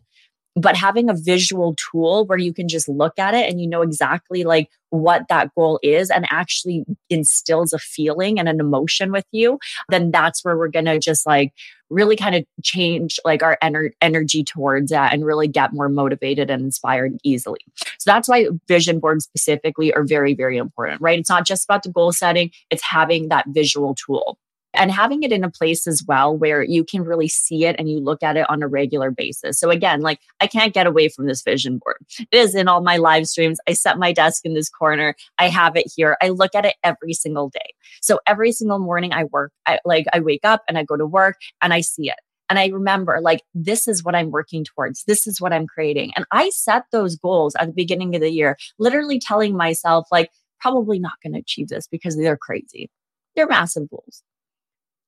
but 0.55 0.75
having 0.75 1.09
a 1.09 1.15
visual 1.15 1.75
tool 1.75 2.25
where 2.25 2.37
you 2.37 2.53
can 2.53 2.67
just 2.67 2.87
look 2.87 3.17
at 3.17 3.33
it 3.33 3.49
and 3.49 3.59
you 3.59 3.67
know 3.67 3.81
exactly 3.81 4.43
like 4.43 4.69
what 4.89 5.23
that 5.27 5.53
goal 5.55 5.79
is 5.81 6.11
and 6.11 6.27
actually 6.29 6.85
instills 7.09 7.73
a 7.73 7.79
feeling 7.79 8.39
and 8.39 8.47
an 8.47 8.59
emotion 8.59 9.11
with 9.11 9.25
you 9.31 9.57
then 9.89 10.11
that's 10.11 10.45
where 10.45 10.55
we're 10.55 10.67
going 10.67 10.85
to 10.85 10.99
just 10.99 11.25
like 11.25 11.51
really 11.89 12.15
kind 12.15 12.35
of 12.35 12.45
change 12.63 13.19
like 13.25 13.43
our 13.43 13.57
ener- 13.63 13.91
energy 14.01 14.43
towards 14.43 14.91
that 14.91 15.13
and 15.13 15.25
really 15.25 15.47
get 15.47 15.73
more 15.73 15.89
motivated 15.89 16.49
and 16.49 16.63
inspired 16.63 17.15
easily. 17.23 17.59
So 17.99 18.09
that's 18.09 18.27
why 18.27 18.47
vision 18.67 18.99
boards 18.99 19.25
specifically 19.25 19.93
are 19.93 20.03
very 20.03 20.33
very 20.33 20.57
important 20.57 21.01
right? 21.01 21.19
It's 21.19 21.29
not 21.29 21.45
just 21.45 21.65
about 21.65 21.83
the 21.83 21.91
goal 21.91 22.11
setting 22.11 22.51
it's 22.69 22.83
having 22.83 23.29
that 23.29 23.45
visual 23.49 23.95
tool 23.95 24.37
and 24.73 24.91
having 24.91 25.23
it 25.23 25.31
in 25.31 25.43
a 25.43 25.49
place 25.49 25.87
as 25.87 26.03
well 26.07 26.35
where 26.35 26.63
you 26.63 26.83
can 26.83 27.03
really 27.03 27.27
see 27.27 27.65
it 27.65 27.75
and 27.77 27.89
you 27.89 27.99
look 27.99 28.23
at 28.23 28.37
it 28.37 28.49
on 28.49 28.63
a 28.63 28.67
regular 28.67 29.11
basis. 29.11 29.59
So 29.59 29.69
again, 29.69 30.01
like 30.01 30.19
I 30.41 30.47
can't 30.47 30.73
get 30.73 30.87
away 30.87 31.09
from 31.09 31.27
this 31.27 31.41
vision 31.41 31.79
board. 31.79 31.97
It 32.19 32.27
is 32.31 32.55
in 32.55 32.67
all 32.67 32.81
my 32.81 32.97
live 32.97 33.27
streams. 33.27 33.59
I 33.67 33.73
set 33.73 33.97
my 33.97 34.11
desk 34.11 34.45
in 34.45 34.53
this 34.53 34.69
corner. 34.69 35.15
I 35.37 35.49
have 35.49 35.75
it 35.75 35.91
here. 35.95 36.17
I 36.21 36.29
look 36.29 36.55
at 36.55 36.65
it 36.65 36.75
every 36.83 37.13
single 37.13 37.49
day. 37.49 37.73
So 38.01 38.19
every 38.25 38.51
single 38.51 38.79
morning 38.79 39.13
I 39.13 39.25
work, 39.25 39.51
I 39.65 39.79
like 39.85 40.05
I 40.13 40.19
wake 40.19 40.43
up 40.43 40.63
and 40.67 40.77
I 40.77 40.83
go 40.83 40.97
to 40.97 41.05
work 41.05 41.37
and 41.61 41.73
I 41.73 41.81
see 41.81 42.09
it. 42.09 42.19
And 42.49 42.59
I 42.59 42.67
remember, 42.67 43.19
like, 43.21 43.41
this 43.55 43.87
is 43.87 44.03
what 44.03 44.15
I'm 44.15 44.29
working 44.29 44.63
towards. 44.63 45.05
This 45.05 45.25
is 45.25 45.39
what 45.39 45.53
I'm 45.53 45.65
creating. 45.65 46.11
And 46.15 46.25
I 46.31 46.49
set 46.49 46.83
those 46.91 47.15
goals 47.15 47.55
at 47.55 47.67
the 47.67 47.73
beginning 47.73 48.15
of 48.15 48.21
the 48.21 48.29
year, 48.29 48.57
literally 48.77 49.17
telling 49.17 49.55
myself, 49.55 50.07
like, 50.11 50.29
probably 50.59 50.99
not 50.99 51.13
going 51.23 51.33
to 51.33 51.39
achieve 51.39 51.69
this 51.69 51.87
because 51.87 52.15
they're 52.15 52.37
crazy. 52.37 52.91
They're 53.35 53.47
massive 53.47 53.89
goals. 53.89 54.21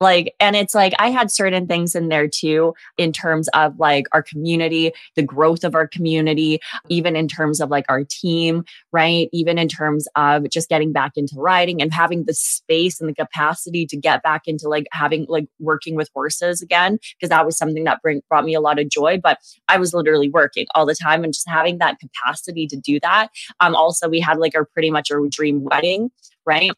Like, 0.01 0.35
and 0.39 0.55
it's 0.55 0.75
like 0.75 0.93
I 0.99 1.09
had 1.09 1.31
certain 1.31 1.67
things 1.67 1.95
in 1.95 2.09
there 2.09 2.27
too, 2.27 2.73
in 2.97 3.11
terms 3.11 3.47
of 3.49 3.79
like 3.79 4.05
our 4.11 4.21
community, 4.21 4.91
the 5.15 5.23
growth 5.23 5.63
of 5.63 5.73
our 5.73 5.87
community, 5.87 6.59
even 6.89 7.15
in 7.15 7.27
terms 7.27 7.61
of 7.61 7.69
like 7.69 7.85
our 7.87 8.03
team, 8.03 8.65
right? 8.91 9.29
Even 9.31 9.57
in 9.57 9.67
terms 9.67 10.07
of 10.15 10.49
just 10.49 10.69
getting 10.69 10.91
back 10.91 11.13
into 11.15 11.35
riding 11.37 11.81
and 11.81 11.93
having 11.93 12.25
the 12.25 12.33
space 12.33 12.99
and 12.99 13.09
the 13.09 13.15
capacity 13.15 13.85
to 13.85 13.95
get 13.95 14.21
back 14.21 14.43
into 14.47 14.67
like 14.67 14.85
having 14.91 15.25
like 15.29 15.47
working 15.59 15.95
with 15.95 16.09
horses 16.13 16.61
again, 16.61 16.99
because 17.17 17.29
that 17.29 17.45
was 17.45 17.57
something 17.57 17.85
that 17.85 18.01
bring, 18.01 18.21
brought 18.29 18.45
me 18.45 18.53
a 18.53 18.61
lot 18.61 18.79
of 18.79 18.89
joy. 18.89 19.17
But 19.21 19.39
I 19.69 19.77
was 19.77 19.93
literally 19.93 20.29
working 20.29 20.65
all 20.75 20.85
the 20.85 20.95
time 20.95 21.23
and 21.23 21.33
just 21.33 21.47
having 21.47 21.77
that 21.77 21.99
capacity 21.99 22.67
to 22.67 22.75
do 22.75 22.99
that. 23.01 23.29
Um, 23.61 23.75
also, 23.75 24.09
we 24.09 24.19
had 24.19 24.37
like 24.39 24.55
our 24.55 24.65
pretty 24.65 24.91
much 24.91 25.09
our 25.11 25.25
dream 25.29 25.63
wedding, 25.63 26.11
right? 26.45 26.71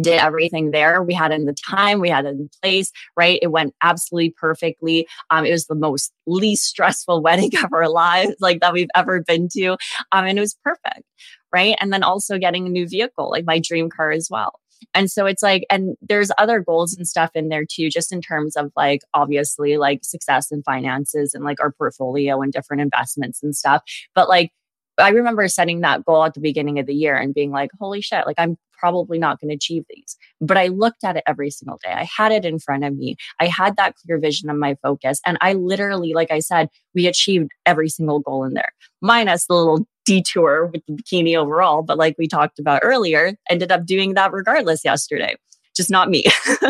Did 0.00 0.20
everything 0.20 0.70
there. 0.70 1.02
We 1.02 1.14
had 1.14 1.32
in 1.32 1.44
the 1.44 1.54
time, 1.54 2.00
we 2.00 2.08
had 2.08 2.24
in 2.24 2.48
place, 2.62 2.90
right? 3.16 3.38
It 3.42 3.48
went 3.48 3.74
absolutely 3.82 4.30
perfectly. 4.30 5.06
Um, 5.30 5.44
it 5.44 5.52
was 5.52 5.66
the 5.66 5.74
most 5.74 6.12
least 6.26 6.64
stressful 6.64 7.22
wedding 7.22 7.50
of 7.62 7.72
our 7.72 7.88
lives, 7.88 8.36
like 8.40 8.60
that 8.60 8.72
we've 8.72 8.88
ever 8.94 9.20
been 9.22 9.48
to. 9.50 9.72
Um, 10.12 10.26
and 10.26 10.38
it 10.38 10.40
was 10.40 10.56
perfect, 10.64 11.02
right? 11.52 11.76
And 11.80 11.92
then 11.92 12.02
also 12.02 12.38
getting 12.38 12.66
a 12.66 12.70
new 12.70 12.88
vehicle, 12.88 13.30
like 13.30 13.44
my 13.44 13.58
dream 13.58 13.90
car 13.90 14.10
as 14.10 14.28
well. 14.30 14.58
And 14.94 15.10
so 15.10 15.26
it's 15.26 15.42
like, 15.42 15.64
and 15.70 15.96
there's 16.02 16.32
other 16.38 16.60
goals 16.60 16.94
and 16.94 17.06
stuff 17.06 17.30
in 17.34 17.48
there 17.48 17.64
too, 17.64 17.88
just 17.88 18.12
in 18.12 18.20
terms 18.20 18.56
of 18.56 18.72
like, 18.76 19.02
obviously, 19.14 19.76
like 19.76 20.04
success 20.04 20.50
and 20.50 20.64
finances 20.64 21.34
and 21.34 21.44
like 21.44 21.60
our 21.60 21.70
portfolio 21.70 22.40
and 22.42 22.52
different 22.52 22.82
investments 22.82 23.42
and 23.42 23.54
stuff. 23.54 23.82
But 24.14 24.28
like, 24.28 24.50
I 24.98 25.10
remember 25.10 25.46
setting 25.48 25.80
that 25.80 26.04
goal 26.04 26.24
at 26.24 26.34
the 26.34 26.40
beginning 26.40 26.78
of 26.78 26.86
the 26.86 26.94
year 26.94 27.16
and 27.16 27.32
being 27.32 27.50
like, 27.50 27.70
holy 27.78 28.02
shit, 28.02 28.26
like 28.26 28.36
I'm 28.38 28.58
probably 28.82 29.16
not 29.16 29.40
going 29.40 29.50
to 29.50 29.54
achieve 29.54 29.84
these. 29.88 30.16
But 30.40 30.56
I 30.56 30.66
looked 30.66 31.04
at 31.04 31.16
it 31.16 31.22
every 31.26 31.50
single 31.50 31.78
day. 31.84 31.92
I 31.92 32.08
had 32.16 32.32
it 32.32 32.44
in 32.44 32.58
front 32.58 32.84
of 32.84 32.96
me. 32.96 33.16
I 33.38 33.46
had 33.46 33.76
that 33.76 33.94
clear 33.94 34.18
vision 34.18 34.50
of 34.50 34.56
my 34.56 34.76
focus. 34.82 35.20
And 35.24 35.38
I 35.40 35.52
literally, 35.52 36.14
like 36.14 36.32
I 36.32 36.40
said, 36.40 36.68
we 36.94 37.06
achieved 37.06 37.52
every 37.64 37.88
single 37.88 38.18
goal 38.18 38.42
in 38.44 38.54
there, 38.54 38.72
minus 39.00 39.46
the 39.46 39.54
little 39.54 39.86
detour 40.04 40.66
with 40.66 40.82
the 40.86 40.94
bikini 40.94 41.36
overall. 41.36 41.82
But 41.82 41.96
like 41.96 42.16
we 42.18 42.26
talked 42.26 42.58
about 42.58 42.80
earlier, 42.82 43.34
ended 43.48 43.70
up 43.70 43.86
doing 43.86 44.14
that 44.14 44.32
regardless 44.32 44.84
yesterday, 44.84 45.36
just 45.76 45.90
not 45.90 46.10
me. 46.10 46.24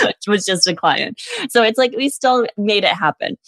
it 0.00 0.16
was 0.26 0.44
just 0.44 0.66
a 0.66 0.74
client. 0.74 1.20
So 1.50 1.62
it's 1.62 1.78
like 1.78 1.94
we 1.96 2.08
still 2.08 2.48
made 2.56 2.82
it 2.82 2.94
happen. 2.94 3.38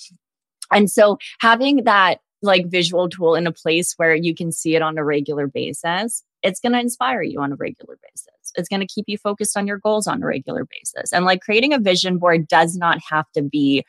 And 0.72 0.88
so 0.88 1.18
having 1.40 1.84
that 1.84 2.20
like 2.40 2.70
visual 2.70 3.08
tool 3.08 3.34
in 3.34 3.48
a 3.48 3.52
place 3.52 3.94
where 3.96 4.14
you 4.14 4.32
can 4.32 4.52
see 4.52 4.76
it 4.76 4.82
on 4.82 4.96
a 4.96 5.04
regular 5.04 5.48
basis, 5.48 6.22
it's 6.42 6.60
going 6.60 6.72
to 6.72 6.80
inspire 6.80 7.22
you 7.22 7.40
on 7.40 7.52
a 7.52 7.56
regular 7.56 7.98
basis. 8.02 8.52
It's 8.56 8.68
going 8.68 8.80
to 8.80 8.86
keep 8.86 9.04
you 9.08 9.18
focused 9.18 9.56
on 9.56 9.66
your 9.66 9.78
goals 9.78 10.06
on 10.06 10.22
a 10.22 10.26
regular 10.26 10.64
basis. 10.64 11.12
And 11.12 11.24
like 11.24 11.40
creating 11.40 11.72
a 11.72 11.78
vision 11.78 12.18
board 12.18 12.48
does 12.48 12.76
not 12.76 12.98
have 13.08 13.26
to 13.34 13.42
be 13.42 13.84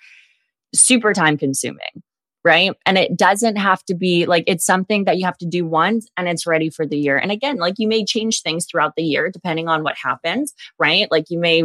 super 0.73 1.13
time 1.13 1.37
consuming, 1.37 2.03
right? 2.43 2.73
And 2.85 2.97
it 2.97 3.17
doesn't 3.17 3.57
have 3.57 3.83
to 3.85 3.95
be 3.95 4.25
like 4.25 4.43
it's 4.47 4.65
something 4.65 5.05
that 5.05 5.17
you 5.17 5.25
have 5.25 5.37
to 5.39 5.45
do 5.45 5.65
once 5.65 6.07
and 6.17 6.27
it's 6.27 6.47
ready 6.47 6.69
for 6.69 6.85
the 6.85 6.97
year. 6.97 7.17
And 7.17 7.31
again, 7.31 7.57
like 7.57 7.75
you 7.77 7.87
may 7.87 8.05
change 8.05 8.41
things 8.41 8.65
throughout 8.65 8.95
the 8.95 9.03
year 9.03 9.29
depending 9.29 9.67
on 9.67 9.83
what 9.83 9.95
happens, 9.97 10.53
right? 10.79 11.07
Like 11.11 11.25
you 11.29 11.39
may 11.39 11.63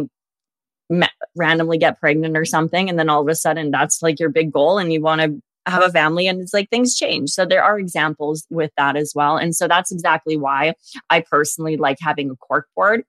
randomly 1.36 1.78
get 1.78 2.00
pregnant 2.00 2.36
or 2.36 2.46
something 2.46 2.88
and 2.88 2.98
then 2.98 3.10
all 3.10 3.20
of 3.20 3.28
a 3.28 3.34
sudden 3.34 3.70
that's 3.70 4.00
like 4.00 4.18
your 4.18 4.30
big 4.30 4.50
goal 4.50 4.78
and 4.78 4.90
you 4.90 5.02
want 5.02 5.20
to 5.20 5.42
have 5.70 5.82
a 5.82 5.90
family 5.90 6.26
and 6.26 6.40
it's 6.40 6.54
like 6.54 6.70
things 6.70 6.96
change. 6.96 7.30
So 7.30 7.44
there 7.44 7.62
are 7.62 7.78
examples 7.78 8.46
with 8.50 8.70
that 8.76 8.96
as 8.96 9.12
well. 9.14 9.36
And 9.36 9.54
so 9.54 9.68
that's 9.68 9.92
exactly 9.92 10.36
why 10.36 10.74
I 11.10 11.20
personally 11.20 11.76
like 11.76 11.98
having 12.00 12.30
a 12.30 12.36
cork 12.36 12.66
board 12.74 13.04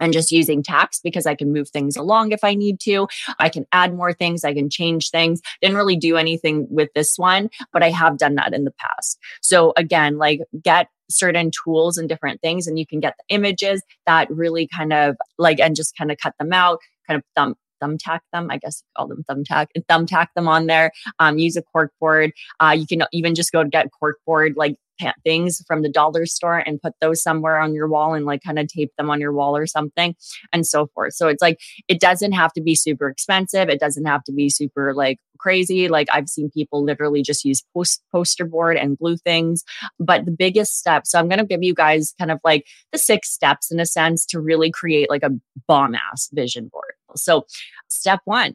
and 0.00 0.12
just 0.12 0.32
using 0.32 0.62
tacks 0.62 1.00
because 1.02 1.26
I 1.26 1.34
can 1.34 1.52
move 1.52 1.68
things 1.70 1.96
along 1.96 2.32
if 2.32 2.42
I 2.42 2.54
need 2.54 2.80
to. 2.80 3.06
I 3.38 3.48
can 3.48 3.66
add 3.72 3.94
more 3.94 4.12
things, 4.12 4.44
I 4.44 4.52
can 4.52 4.68
change 4.68 5.10
things. 5.10 5.40
Didn't 5.60 5.76
really 5.76 5.96
do 5.96 6.16
anything 6.16 6.66
with 6.68 6.88
this 6.94 7.16
one, 7.16 7.48
but 7.72 7.82
I 7.82 7.90
have 7.90 8.18
done 8.18 8.34
that 8.34 8.52
in 8.52 8.64
the 8.64 8.72
past. 8.72 9.18
So 9.40 9.72
again, 9.76 10.18
like 10.18 10.40
get 10.62 10.88
certain 11.08 11.50
tools 11.64 11.98
and 11.98 12.08
different 12.08 12.40
things 12.40 12.66
and 12.66 12.78
you 12.78 12.86
can 12.86 12.98
get 12.98 13.14
the 13.16 13.34
images 13.34 13.82
that 14.06 14.28
really 14.30 14.68
kind 14.74 14.92
of 14.92 15.16
like 15.38 15.60
and 15.60 15.76
just 15.76 15.96
kind 15.96 16.10
of 16.10 16.18
cut 16.18 16.34
them 16.38 16.52
out 16.52 16.78
kind 17.06 17.18
of 17.18 17.24
thumb 17.36 17.54
thumbtack 17.82 18.20
them. 18.32 18.48
I 18.50 18.58
guess 18.58 18.82
call 18.96 19.08
them 19.08 19.24
thumbtack, 19.28 19.66
and 19.74 19.86
thumbtack 19.86 20.28
them 20.34 20.48
on 20.48 20.66
there. 20.66 20.92
Um, 21.18 21.38
use 21.38 21.56
a 21.56 21.62
cork 21.62 21.92
board. 22.00 22.32
Uh, 22.60 22.74
you 22.78 22.86
can 22.86 23.02
even 23.12 23.34
just 23.34 23.52
go 23.52 23.62
to 23.62 23.68
get 23.68 23.88
cork 23.98 24.18
board 24.26 24.54
like 24.56 24.76
things 25.24 25.62
from 25.66 25.82
the 25.82 25.88
dollar 25.88 26.26
store 26.26 26.58
and 26.58 26.80
put 26.80 26.94
those 27.00 27.22
somewhere 27.22 27.58
on 27.58 27.74
your 27.74 27.88
wall 27.88 28.14
and 28.14 28.26
like 28.26 28.42
kind 28.42 28.58
of 28.58 28.68
tape 28.68 28.92
them 28.96 29.10
on 29.10 29.20
your 29.20 29.32
wall 29.32 29.56
or 29.56 29.66
something 29.66 30.14
and 30.52 30.66
so 30.66 30.86
forth. 30.94 31.14
So 31.14 31.28
it's 31.28 31.42
like 31.42 31.58
it 31.88 32.00
doesn't 32.00 32.32
have 32.32 32.52
to 32.54 32.60
be 32.60 32.74
super 32.74 33.08
expensive. 33.08 33.68
It 33.68 33.80
doesn't 33.80 34.06
have 34.06 34.24
to 34.24 34.32
be 34.32 34.48
super 34.48 34.94
like 34.94 35.18
crazy. 35.38 35.88
Like 35.88 36.08
I've 36.12 36.28
seen 36.28 36.50
people 36.50 36.84
literally 36.84 37.22
just 37.22 37.44
use 37.44 37.64
post 37.74 38.02
poster 38.12 38.44
board 38.44 38.76
and 38.76 38.96
glue 38.96 39.16
things. 39.16 39.64
But 39.98 40.24
the 40.24 40.30
biggest 40.30 40.78
step, 40.78 41.06
so 41.06 41.18
I'm 41.18 41.28
going 41.28 41.40
to 41.40 41.46
give 41.46 41.62
you 41.62 41.74
guys 41.74 42.14
kind 42.18 42.30
of 42.30 42.38
like 42.44 42.66
the 42.92 42.98
six 42.98 43.30
steps 43.30 43.70
in 43.70 43.80
a 43.80 43.86
sense 43.86 44.24
to 44.26 44.40
really 44.40 44.70
create 44.70 45.10
like 45.10 45.22
a 45.22 45.30
bomb 45.66 45.94
ass 45.94 46.30
vision 46.32 46.68
board. 46.72 46.94
So, 47.16 47.44
step 47.88 48.20
one, 48.24 48.54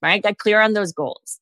right? 0.00 0.22
Get 0.22 0.38
clear 0.38 0.62
on 0.62 0.72
those 0.72 0.92
goals. 0.92 1.40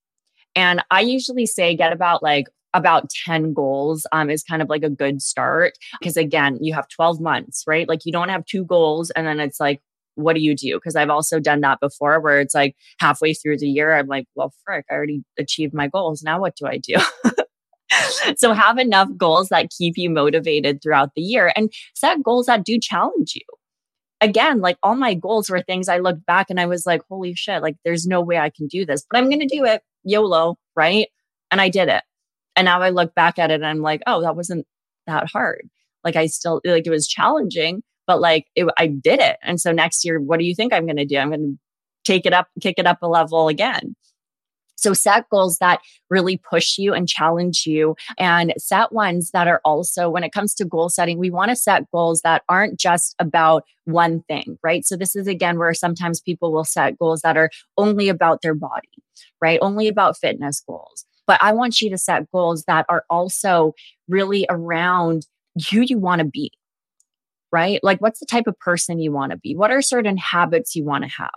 And 0.56 0.82
I 0.90 1.00
usually 1.00 1.46
say 1.46 1.76
get 1.76 1.92
about 1.92 2.22
like 2.22 2.46
about 2.74 3.08
10 3.24 3.54
goals 3.54 4.06
um, 4.12 4.28
is 4.28 4.42
kind 4.42 4.60
of 4.60 4.68
like 4.68 4.82
a 4.82 4.90
good 4.90 5.22
start. 5.22 5.72
Because 5.98 6.16
again 6.16 6.58
you 6.60 6.74
have 6.74 6.88
12 6.88 7.20
months 7.20 7.64
right? 7.66 7.88
Like 7.88 8.04
you 8.04 8.12
don't 8.12 8.28
have 8.28 8.44
two 8.44 8.64
goals 8.64 9.10
and 9.10 9.26
then 9.26 9.40
it's 9.40 9.60
like 9.60 9.80
what 10.16 10.34
do 10.36 10.40
you 10.40 10.54
do? 10.54 10.76
Because 10.76 10.94
i've 10.94 11.10
also 11.10 11.40
done 11.40 11.60
that 11.62 11.80
before 11.80 12.20
where 12.20 12.40
it's 12.40 12.54
like 12.54 12.76
halfway 13.00 13.34
through 13.34 13.58
the 13.58 13.68
year 13.68 13.96
i'm 13.96 14.06
like 14.06 14.26
well 14.36 14.52
frick 14.64 14.84
i 14.90 14.94
already 14.94 15.24
achieved 15.38 15.74
my 15.74 15.88
goals. 15.88 16.22
Now 16.22 16.40
what 16.40 16.56
do 16.56 16.66
i 16.66 16.78
do? 16.78 16.94
So 18.36 18.52
have 18.52 18.78
enough 18.78 19.08
goals 19.16 19.48
that 19.48 19.70
keep 19.76 19.96
you 19.96 20.10
motivated 20.10 20.82
throughout 20.82 21.10
the 21.14 21.22
year 21.22 21.52
and 21.56 21.72
set 21.94 22.22
goals 22.22 22.46
that 22.46 22.64
do 22.64 22.78
challenge 22.78 23.34
you. 23.34 23.42
Again, 24.20 24.60
like 24.60 24.78
all 24.82 24.94
my 24.94 25.14
goals 25.14 25.50
were 25.50 25.60
things 25.60 25.88
I 25.88 25.98
looked 25.98 26.24
back 26.24 26.46
and 26.48 26.58
I 26.58 26.66
was 26.66 26.86
like, 26.86 27.02
holy 27.08 27.34
shit, 27.34 27.62
like 27.62 27.76
there's 27.84 28.06
no 28.06 28.20
way 28.20 28.38
I 28.38 28.50
can 28.50 28.66
do 28.66 28.86
this, 28.86 29.04
but 29.08 29.18
I'm 29.18 29.28
going 29.28 29.46
to 29.46 29.46
do 29.46 29.64
it 29.64 29.82
YOLO, 30.04 30.56
right? 30.74 31.08
And 31.50 31.60
I 31.60 31.68
did 31.68 31.88
it. 31.88 32.02
And 32.56 32.66
now 32.66 32.80
I 32.80 32.90
look 32.90 33.14
back 33.14 33.38
at 33.38 33.50
it 33.50 33.54
and 33.54 33.66
I'm 33.66 33.80
like, 33.80 34.02
oh, 34.06 34.22
that 34.22 34.36
wasn't 34.36 34.66
that 35.06 35.28
hard. 35.28 35.68
Like 36.02 36.16
I 36.16 36.26
still, 36.26 36.60
like 36.64 36.86
it 36.86 36.90
was 36.90 37.08
challenging, 37.08 37.82
but 38.06 38.20
like 38.20 38.46
it, 38.54 38.66
I 38.78 38.86
did 38.86 39.20
it. 39.20 39.36
And 39.42 39.60
so 39.60 39.72
next 39.72 40.04
year, 40.04 40.20
what 40.20 40.38
do 40.38 40.44
you 40.44 40.54
think 40.54 40.72
I'm 40.72 40.86
going 40.86 40.96
to 40.96 41.04
do? 41.04 41.16
I'm 41.16 41.30
going 41.30 41.40
to 41.40 41.58
take 42.04 42.26
it 42.26 42.32
up, 42.32 42.48
kick 42.60 42.74
it 42.78 42.86
up 42.86 42.98
a 43.02 43.08
level 43.08 43.48
again. 43.48 43.96
So 44.76 44.92
set 44.92 45.28
goals 45.30 45.58
that 45.58 45.80
really 46.10 46.36
push 46.36 46.78
you 46.78 46.92
and 46.92 47.08
challenge 47.08 47.64
you 47.66 47.96
and 48.18 48.52
set 48.58 48.92
ones 48.92 49.30
that 49.32 49.48
are 49.48 49.60
also, 49.64 50.10
when 50.10 50.24
it 50.24 50.32
comes 50.32 50.54
to 50.54 50.64
goal 50.64 50.88
setting, 50.88 51.18
we 51.18 51.30
want 51.30 51.50
to 51.50 51.56
set 51.56 51.90
goals 51.90 52.20
that 52.22 52.42
aren't 52.48 52.78
just 52.78 53.14
about 53.18 53.64
one 53.84 54.22
thing, 54.22 54.58
right? 54.62 54.84
So 54.84 54.96
this 54.96 55.16
is 55.16 55.26
again 55.26 55.58
where 55.58 55.74
sometimes 55.74 56.20
people 56.20 56.52
will 56.52 56.64
set 56.64 56.98
goals 56.98 57.22
that 57.22 57.36
are 57.36 57.50
only 57.78 58.08
about 58.08 58.42
their 58.42 58.54
body, 58.54 58.88
right? 59.40 59.58
Only 59.62 59.88
about 59.88 60.18
fitness 60.18 60.62
goals. 60.66 61.04
But 61.26 61.42
I 61.42 61.52
want 61.52 61.80
you 61.80 61.88
to 61.90 61.98
set 61.98 62.30
goals 62.30 62.64
that 62.64 62.84
are 62.88 63.04
also 63.08 63.72
really 64.08 64.46
around 64.48 65.26
who 65.70 65.80
you 65.80 65.98
want 65.98 66.18
to 66.18 66.26
be, 66.26 66.52
right? 67.52 67.80
Like, 67.82 68.00
what's 68.00 68.20
the 68.20 68.26
type 68.26 68.46
of 68.46 68.58
person 68.58 68.98
you 68.98 69.12
want 69.12 69.32
to 69.32 69.38
be? 69.38 69.54
What 69.54 69.70
are 69.70 69.80
certain 69.80 70.16
habits 70.16 70.76
you 70.76 70.84
want 70.84 71.04
to 71.04 71.10
have? 71.10 71.30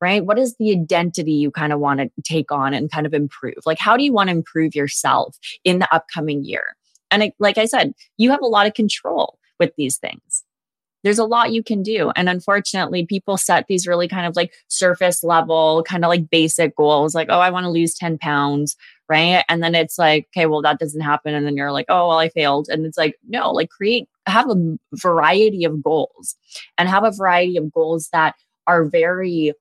Right? 0.00 0.24
What 0.24 0.38
is 0.38 0.56
the 0.56 0.72
identity 0.72 1.32
you 1.32 1.50
kind 1.50 1.72
of 1.72 1.80
want 1.80 2.00
to 2.00 2.10
take 2.22 2.50
on 2.50 2.72
and 2.74 2.90
kind 2.90 3.06
of 3.06 3.14
improve? 3.14 3.58
Like, 3.66 3.78
how 3.78 3.96
do 3.96 4.02
you 4.02 4.12
want 4.12 4.28
to 4.28 4.36
improve 4.36 4.74
yourself 4.74 5.36
in 5.64 5.78
the 5.78 5.94
upcoming 5.94 6.44
year? 6.44 6.76
And 7.10 7.24
it, 7.24 7.34
like 7.38 7.58
I 7.58 7.66
said, 7.66 7.94
you 8.16 8.30
have 8.30 8.40
a 8.42 8.46
lot 8.46 8.66
of 8.66 8.74
control 8.74 9.38
with 9.58 9.72
these 9.76 9.98
things. 9.98 10.44
There's 11.02 11.18
a 11.18 11.24
lot 11.24 11.52
you 11.52 11.62
can 11.62 11.82
do. 11.82 12.12
And 12.14 12.28
unfortunately, 12.28 13.06
people 13.06 13.38
set 13.38 13.66
these 13.68 13.86
really 13.86 14.06
kind 14.06 14.26
of 14.26 14.36
like 14.36 14.52
surface 14.68 15.24
level, 15.24 15.82
kind 15.82 16.04
of 16.04 16.10
like 16.10 16.28
basic 16.28 16.76
goals, 16.76 17.14
like, 17.14 17.28
oh, 17.30 17.40
I 17.40 17.50
want 17.50 17.64
to 17.64 17.70
lose 17.70 17.94
10 17.94 18.18
pounds, 18.18 18.76
right? 19.08 19.42
And 19.48 19.62
then 19.62 19.74
it's 19.74 19.98
like, 19.98 20.28
okay, 20.36 20.44
well, 20.44 20.60
that 20.62 20.78
doesn't 20.78 21.00
happen. 21.00 21.34
And 21.34 21.46
then 21.46 21.56
you're 21.56 21.72
like, 21.72 21.86
oh, 21.88 22.08
well, 22.08 22.18
I 22.18 22.28
failed. 22.28 22.68
And 22.68 22.84
it's 22.84 22.98
like, 22.98 23.16
no, 23.26 23.50
like 23.50 23.70
create, 23.70 24.08
have 24.26 24.50
a 24.50 24.76
variety 24.94 25.64
of 25.64 25.82
goals 25.82 26.36
and 26.76 26.86
have 26.88 27.04
a 27.04 27.12
variety 27.12 27.56
of 27.56 27.72
goals 27.72 28.10
that 28.12 28.34
are 28.66 28.84
very 28.84 29.54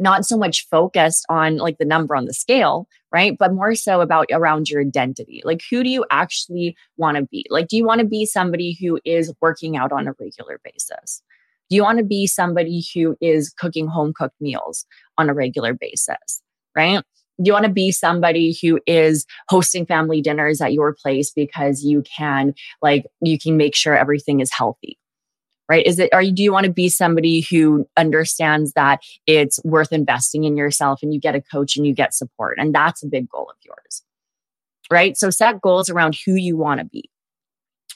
not 0.00 0.24
so 0.24 0.36
much 0.36 0.66
focused 0.70 1.26
on 1.28 1.58
like 1.58 1.78
the 1.78 1.84
number 1.84 2.16
on 2.16 2.24
the 2.24 2.34
scale, 2.34 2.88
right? 3.12 3.36
But 3.38 3.52
more 3.52 3.74
so 3.74 4.00
about 4.00 4.26
around 4.32 4.68
your 4.68 4.80
identity. 4.80 5.42
Like, 5.44 5.60
who 5.70 5.82
do 5.82 5.90
you 5.90 6.04
actually 6.10 6.76
want 6.96 7.18
to 7.18 7.24
be? 7.24 7.44
Like, 7.50 7.68
do 7.68 7.76
you 7.76 7.84
want 7.84 8.00
to 8.00 8.06
be 8.06 8.24
somebody 8.26 8.76
who 8.80 8.98
is 9.04 9.32
working 9.40 9.76
out 9.76 9.92
on 9.92 10.08
a 10.08 10.14
regular 10.18 10.60
basis? 10.64 11.22
Do 11.68 11.76
you 11.76 11.82
want 11.82 11.98
to 11.98 12.04
be 12.04 12.26
somebody 12.26 12.84
who 12.94 13.16
is 13.20 13.50
cooking 13.50 13.86
home 13.86 14.12
cooked 14.12 14.40
meals 14.40 14.86
on 15.18 15.30
a 15.30 15.34
regular 15.34 15.74
basis, 15.74 16.42
right? 16.74 17.02
Do 17.40 17.48
you 17.48 17.52
want 17.52 17.66
to 17.66 17.72
be 17.72 17.92
somebody 17.92 18.56
who 18.60 18.80
is 18.86 19.24
hosting 19.48 19.86
family 19.86 20.20
dinners 20.20 20.60
at 20.60 20.72
your 20.72 20.94
place 20.94 21.30
because 21.30 21.82
you 21.82 22.02
can 22.02 22.54
like 22.82 23.06
you 23.22 23.38
can 23.38 23.56
make 23.56 23.74
sure 23.74 23.96
everything 23.96 24.40
is 24.40 24.52
healthy 24.52 24.98
right? 25.70 25.86
Is 25.86 26.00
it, 26.00 26.12
are 26.12 26.20
you, 26.20 26.32
do 26.32 26.42
you 26.42 26.52
want 26.52 26.66
to 26.66 26.72
be 26.72 26.88
somebody 26.88 27.46
who 27.48 27.86
understands 27.96 28.72
that 28.72 28.98
it's 29.28 29.62
worth 29.62 29.92
investing 29.92 30.42
in 30.42 30.56
yourself 30.56 30.98
and 31.00 31.14
you 31.14 31.20
get 31.20 31.36
a 31.36 31.40
coach 31.40 31.76
and 31.76 31.86
you 31.86 31.94
get 31.94 32.12
support? 32.12 32.58
And 32.58 32.74
that's 32.74 33.04
a 33.04 33.06
big 33.06 33.28
goal 33.28 33.48
of 33.48 33.56
yours, 33.64 34.02
right? 34.90 35.16
So 35.16 35.30
set 35.30 35.60
goals 35.60 35.88
around 35.88 36.16
who 36.26 36.34
you 36.34 36.56
want 36.56 36.80
to 36.80 36.84
be 36.84 37.08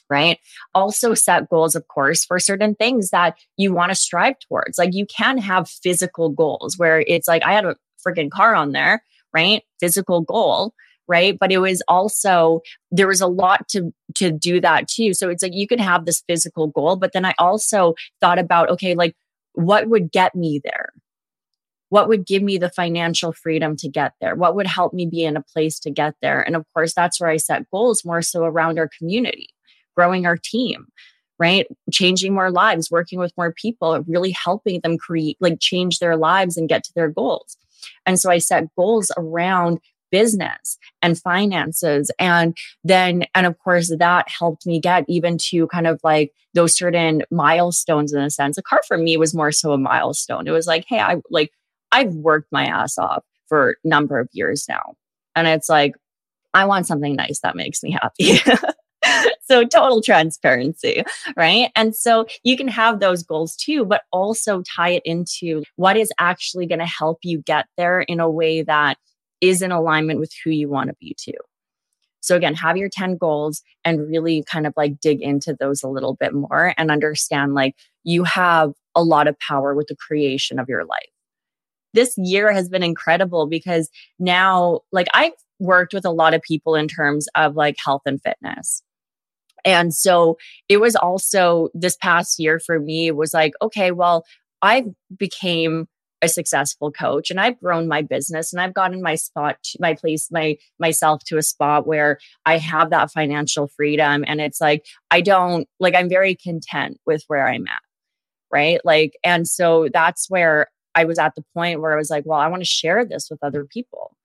right? 0.07 0.37
Also, 0.75 1.15
set 1.15 1.49
goals, 1.49 1.73
of 1.73 1.87
course, 1.87 2.25
for 2.25 2.37
certain 2.37 2.75
things 2.75 3.09
that 3.09 3.39
you 3.57 3.73
want 3.73 3.89
to 3.89 3.95
strive 3.95 4.35
towards. 4.37 4.77
Like 4.77 4.93
you 4.93 5.07
can 5.07 5.39
have 5.39 5.67
physical 5.67 6.29
goals 6.29 6.77
where 6.77 7.03
it's 7.07 7.27
like, 7.27 7.43
I 7.43 7.53
had 7.53 7.65
a 7.65 7.75
freaking 8.05 8.29
car 8.29 8.53
on 8.53 8.71
there, 8.71 9.01
right? 9.33 9.63
Physical 9.79 10.21
goal 10.21 10.75
right? 11.07 11.37
But 11.39 11.51
it 11.51 11.59
was 11.59 11.81
also 11.87 12.61
there 12.91 13.07
was 13.07 13.21
a 13.21 13.27
lot 13.27 13.67
to 13.69 13.93
to 14.15 14.31
do 14.31 14.61
that 14.61 14.87
too. 14.87 15.13
So 15.13 15.29
it's 15.29 15.43
like 15.43 15.53
you 15.53 15.67
can 15.67 15.79
have 15.79 16.05
this 16.05 16.23
physical 16.27 16.67
goal 16.67 16.95
but 16.95 17.11
then 17.13 17.25
i 17.25 17.33
also 17.39 17.95
thought 18.21 18.39
about 18.39 18.69
okay 18.69 18.95
like 18.95 19.15
what 19.53 19.87
would 19.87 20.11
get 20.11 20.35
me 20.35 20.59
there? 20.63 20.89
What 21.89 22.09
would 22.09 22.25
give 22.25 22.43
me 22.43 22.57
the 22.57 22.69
financial 22.69 23.31
freedom 23.31 23.77
to 23.77 23.87
get 23.87 24.11
there? 24.19 24.35
What 24.35 24.55
would 24.55 24.67
help 24.67 24.93
me 24.93 25.05
be 25.05 25.23
in 25.23 25.37
a 25.37 25.41
place 25.41 25.79
to 25.79 25.91
get 25.91 26.15
there? 26.21 26.41
And 26.41 26.55
of 26.55 26.65
course 26.73 26.93
that's 26.93 27.19
where 27.19 27.29
i 27.29 27.37
set 27.37 27.69
goals 27.71 28.03
more 28.03 28.21
so 28.21 28.43
around 28.43 28.79
our 28.79 28.89
community 28.97 29.49
growing 29.95 30.25
our 30.25 30.37
team 30.37 30.87
right? 31.39 31.67
Changing 31.91 32.33
more 32.33 32.51
lives, 32.51 32.89
working 32.89 33.19
with 33.19 33.33
more 33.37 33.51
people, 33.51 34.01
really 34.07 34.31
helping 34.31 34.79
them 34.81 34.97
create, 34.97 35.37
like 35.39 35.59
change 35.59 35.99
their 35.99 36.15
lives 36.15 36.57
and 36.57 36.69
get 36.69 36.83
to 36.85 36.93
their 36.95 37.09
goals. 37.09 37.57
And 38.05 38.19
so 38.19 38.29
I 38.29 38.37
set 38.37 38.73
goals 38.75 39.11
around 39.17 39.79
business 40.15 40.77
and 41.01 41.19
finances. 41.19 42.09
And 42.19 42.55
then, 42.85 43.25
and 43.35 43.45
of 43.45 43.59
course, 43.59 43.93
that 43.99 44.29
helped 44.29 44.65
me 44.65 44.79
get 44.79 45.03
even 45.09 45.37
to 45.49 45.67
kind 45.67 45.87
of 45.87 45.99
like 46.05 46.31
those 46.53 46.73
certain 46.73 47.23
milestones 47.31 48.13
in 48.13 48.21
a 48.21 48.29
sense. 48.29 48.57
A 48.57 48.63
car 48.63 48.79
for 48.87 48.97
me 48.97 49.17
was 49.17 49.35
more 49.35 49.51
so 49.51 49.73
a 49.73 49.77
milestone. 49.77 50.47
It 50.47 50.51
was 50.51 50.67
like, 50.67 50.85
hey, 50.87 50.99
I 50.99 51.17
like, 51.29 51.51
I've 51.91 52.13
worked 52.13 52.49
my 52.49 52.63
ass 52.63 52.97
off 52.97 53.25
for 53.49 53.71
a 53.83 53.87
number 53.87 54.17
of 54.17 54.29
years 54.31 54.67
now. 54.69 54.93
And 55.35 55.49
it's 55.49 55.67
like, 55.67 55.95
I 56.53 56.63
want 56.63 56.87
something 56.87 57.13
nice 57.13 57.41
that 57.41 57.57
makes 57.57 57.83
me 57.83 57.91
happy. 57.91 58.39
so 59.41 59.65
total 59.65 60.01
transparency, 60.01 61.03
right? 61.35 61.71
And 61.75 61.93
so 61.93 62.25
you 62.45 62.55
can 62.55 62.69
have 62.69 63.01
those 63.01 63.21
goals 63.21 63.57
too, 63.57 63.83
but 63.83 64.03
also 64.13 64.63
tie 64.77 64.91
it 64.91 65.03
into 65.03 65.63
what 65.75 65.97
is 65.97 66.13
actually 66.19 66.67
going 66.67 66.79
to 66.79 66.85
help 66.85 67.19
you 67.21 67.41
get 67.41 67.65
there 67.75 67.99
in 67.99 68.21
a 68.21 68.31
way 68.31 68.61
that 68.61 68.97
is 69.41 69.61
in 69.61 69.71
alignment 69.71 70.19
with 70.19 70.31
who 70.43 70.49
you 70.51 70.69
want 70.69 70.89
to 70.89 70.95
be 70.99 71.15
too. 71.19 71.33
So 72.21 72.35
again, 72.35 72.55
have 72.55 72.75
your 72.75 72.89
10 72.89 73.17
goals 73.17 73.61
and 73.83 74.07
really 74.07 74.43
kind 74.49 74.65
of 74.65 74.73
like 74.75 74.99
dig 74.99 75.21
into 75.21 75.55
those 75.59 75.83
a 75.83 75.87
little 75.87 76.15
bit 76.15 76.33
more 76.33 76.73
and 76.75 76.89
understand 76.89 77.53
like 77.53 77.75
you 78.03 78.23
have 78.23 78.73
a 78.95 79.03
lot 79.03 79.27
of 79.27 79.37
power 79.39 79.75
with 79.75 79.87
the 79.87 79.95
creation 79.95 80.57
of 80.57 80.67
your 80.67 80.85
life. 80.85 81.09
This 81.93 82.15
year 82.17 82.51
has 82.51 82.67
been 82.67 82.81
incredible 82.81 83.47
because 83.47 83.89
now 84.17 84.81
like 84.91 85.07
I've 85.13 85.33
worked 85.59 85.93
with 85.93 86.03
a 86.03 86.11
lot 86.11 86.33
of 86.33 86.41
people 86.41 86.73
in 86.75 86.87
terms 86.87 87.27
of 87.35 87.55
like 87.55 87.75
health 87.83 88.01
and 88.05 88.19
fitness. 88.21 88.81
And 89.63 89.93
so 89.93 90.37
it 90.67 90.77
was 90.77 90.95
also 90.95 91.69
this 91.73 91.97
past 91.97 92.39
year 92.39 92.59
for 92.59 92.79
me 92.79 93.11
was 93.11 93.33
like, 93.33 93.53
okay, 93.61 93.91
well, 93.91 94.25
I 94.61 94.85
became 95.15 95.87
a 96.25 96.29
successful 96.29 96.91
coach 96.91 97.31
and 97.31 97.39
I've 97.39 97.59
grown 97.59 97.87
my 97.87 98.01
business 98.01 98.51
and 98.51 98.61
I've 98.61 98.73
gotten 98.73 99.01
my 99.01 99.15
spot, 99.15 99.57
my 99.79 99.93
place, 99.93 100.29
my 100.31 100.57
myself 100.79 101.23
to 101.25 101.37
a 101.37 101.43
spot 101.43 101.87
where 101.87 102.19
I 102.45 102.57
have 102.57 102.89
that 102.89 103.11
financial 103.11 103.67
freedom. 103.67 104.25
And 104.27 104.41
it's 104.41 104.59
like, 104.59 104.85
I 105.11 105.21
don't 105.21 105.67
like, 105.79 105.95
I'm 105.95 106.09
very 106.09 106.35
content 106.35 106.99
with 107.05 107.23
where 107.27 107.47
I'm 107.47 107.67
at. 107.67 107.81
Right. 108.51 108.79
Like, 108.83 109.17
and 109.23 109.47
so 109.47 109.87
that's 109.93 110.29
where 110.29 110.67
I 110.93 111.05
was 111.05 111.19
at 111.19 111.35
the 111.35 111.43
point 111.53 111.81
where 111.81 111.93
I 111.93 111.97
was 111.97 112.09
like, 112.09 112.25
well, 112.25 112.39
I 112.39 112.47
want 112.47 112.61
to 112.61 112.67
share 112.67 113.05
this 113.05 113.29
with 113.29 113.39
other 113.41 113.65
people. 113.65 114.15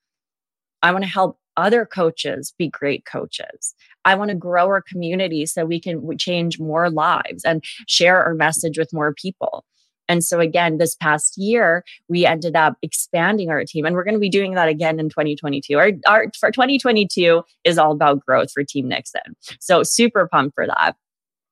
I 0.83 0.93
want 0.93 1.05
to 1.05 1.11
help 1.11 1.39
other 1.57 1.85
coaches 1.85 2.55
be 2.57 2.69
great 2.69 3.05
coaches. 3.05 3.75
I 4.05 4.15
want 4.15 4.31
to 4.31 4.37
grow 4.37 4.67
our 4.67 4.81
community 4.81 5.47
so 5.47 5.65
we 5.65 5.81
can 5.81 6.17
change 6.17 6.59
more 6.59 6.91
lives 6.91 7.45
and 7.45 7.63
share 7.87 8.23
our 8.23 8.35
message 8.35 8.79
with 8.79 8.93
more 8.93 9.13
people. 9.13 9.65
And 10.11 10.25
so, 10.25 10.41
again, 10.41 10.79
this 10.79 10.95
past 10.95 11.39
year, 11.39 11.85
we 12.09 12.27
ended 12.27 12.57
up 12.57 12.77
expanding 12.83 13.49
our 13.51 13.65
team, 13.65 13.87
and 13.87 13.95
we're 13.95 14.05
going 14.05 14.15
to 14.15 14.21
be 14.21 14.29
doing 14.29 14.55
that 14.55 14.69
again 14.69 15.01
in 15.01 15.09
2022. 15.09 15.79
Our, 15.79 15.93
our 16.07 16.27
for 16.39 16.51
2022 16.51 17.43
is 17.65 17.79
all 17.79 17.93
about 17.93 18.25
growth 18.25 18.53
for 18.53 18.65
Team 18.65 18.89
Nixon. 18.89 19.37
So, 19.61 19.83
super 19.83 20.29
pumped 20.29 20.55
for 20.55 20.67
that 20.67 20.97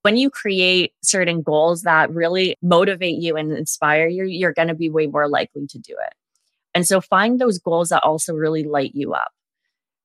when 0.02 0.16
you 0.16 0.30
create 0.30 0.92
certain 1.02 1.42
goals 1.42 1.82
that 1.82 2.10
really 2.10 2.56
motivate 2.62 3.18
you 3.18 3.36
and 3.36 3.52
inspire 3.52 4.06
you, 4.06 4.24
you're 4.24 4.52
going 4.52 4.68
to 4.68 4.74
be 4.74 4.88
way 4.88 5.06
more 5.06 5.28
likely 5.28 5.66
to 5.66 5.78
do 5.78 5.92
it. 5.92 6.14
And 6.72 6.86
so 6.86 7.00
find 7.00 7.40
those 7.40 7.58
goals 7.58 7.88
that 7.88 8.04
also 8.04 8.32
really 8.32 8.62
light 8.62 8.92
you 8.94 9.12
up 9.12 9.32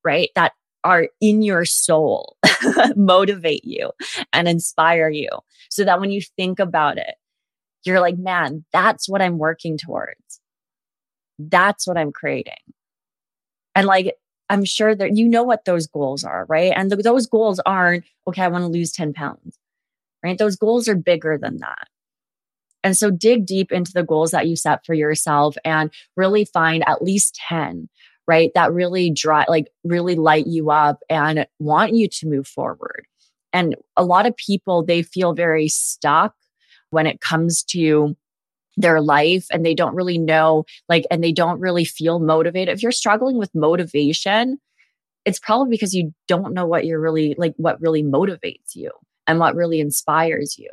right? 0.03 0.29
That 0.35 0.53
are 0.83 1.07
in 1.21 1.41
your 1.41 1.65
soul, 1.65 2.37
motivate 2.95 3.63
you 3.63 3.91
and 4.33 4.47
inspire 4.47 5.09
you 5.09 5.29
so 5.69 5.83
that 5.85 5.99
when 5.99 6.11
you 6.11 6.21
think 6.35 6.59
about 6.59 6.97
it, 6.97 7.15
you're 7.85 7.99
like, 7.99 8.17
man, 8.17 8.65
that's 8.71 9.09
what 9.09 9.21
I'm 9.21 9.37
working 9.37 9.77
towards. 9.77 10.39
That's 11.39 11.87
what 11.87 11.97
I'm 11.97 12.11
creating. 12.11 12.53
And 13.75 13.87
like, 13.87 14.15
I'm 14.49 14.65
sure 14.65 14.93
that 14.93 15.15
you 15.15 15.27
know 15.27 15.43
what 15.43 15.65
those 15.65 15.87
goals 15.87 16.23
are, 16.23 16.45
right? 16.47 16.73
And 16.75 16.91
th- 16.91 17.03
those 17.03 17.27
goals 17.27 17.59
aren't, 17.65 18.05
okay, 18.27 18.43
I 18.43 18.47
want 18.49 18.63
to 18.63 18.67
lose 18.67 18.91
10 18.91 19.13
pounds, 19.13 19.57
right? 20.23 20.37
Those 20.37 20.55
goals 20.55 20.87
are 20.87 20.95
bigger 20.95 21.37
than 21.37 21.57
that. 21.57 21.87
And 22.83 22.95
so 22.97 23.09
dig 23.09 23.45
deep 23.45 23.71
into 23.71 23.93
the 23.93 24.03
goals 24.03 24.31
that 24.31 24.47
you 24.47 24.55
set 24.55 24.85
for 24.85 24.93
yourself 24.93 25.55
and 25.63 25.89
really 26.17 26.45
find 26.45 26.83
at 26.87 27.01
least 27.01 27.39
10 27.47 27.89
right? 28.27 28.51
That 28.55 28.71
really 28.71 29.09
dry, 29.09 29.45
like 29.47 29.67
really 29.83 30.15
light 30.15 30.47
you 30.47 30.71
up 30.71 30.99
and 31.09 31.45
want 31.59 31.93
you 31.93 32.07
to 32.07 32.27
move 32.27 32.47
forward. 32.47 33.05
And 33.51 33.75
a 33.97 34.03
lot 34.03 34.25
of 34.25 34.35
people, 34.35 34.83
they 34.83 35.03
feel 35.03 35.33
very 35.33 35.67
stuck 35.67 36.33
when 36.93 37.07
it 37.07 37.19
comes 37.19 37.63
to 37.63 38.15
their 38.77 39.01
life 39.01 39.45
and 39.51 39.65
they 39.65 39.75
don't 39.75 39.95
really 39.95 40.17
know, 40.17 40.65
like, 40.89 41.05
and 41.11 41.23
they 41.23 41.31
don't 41.31 41.59
really 41.59 41.85
feel 41.85 42.19
motivated. 42.19 42.73
If 42.73 42.81
you're 42.81 42.91
struggling 42.91 43.37
with 43.37 43.53
motivation, 43.53 44.59
it's 45.25 45.39
probably 45.39 45.69
because 45.69 45.93
you 45.93 46.13
don't 46.27 46.53
know 46.53 46.65
what 46.65 46.85
you're 46.85 46.99
really 46.99 47.35
like, 47.37 47.53
what 47.57 47.81
really 47.81 48.03
motivates 48.03 48.75
you 48.75 48.91
and 49.27 49.39
what 49.39 49.55
really 49.55 49.79
inspires 49.79 50.57
you. 50.57 50.69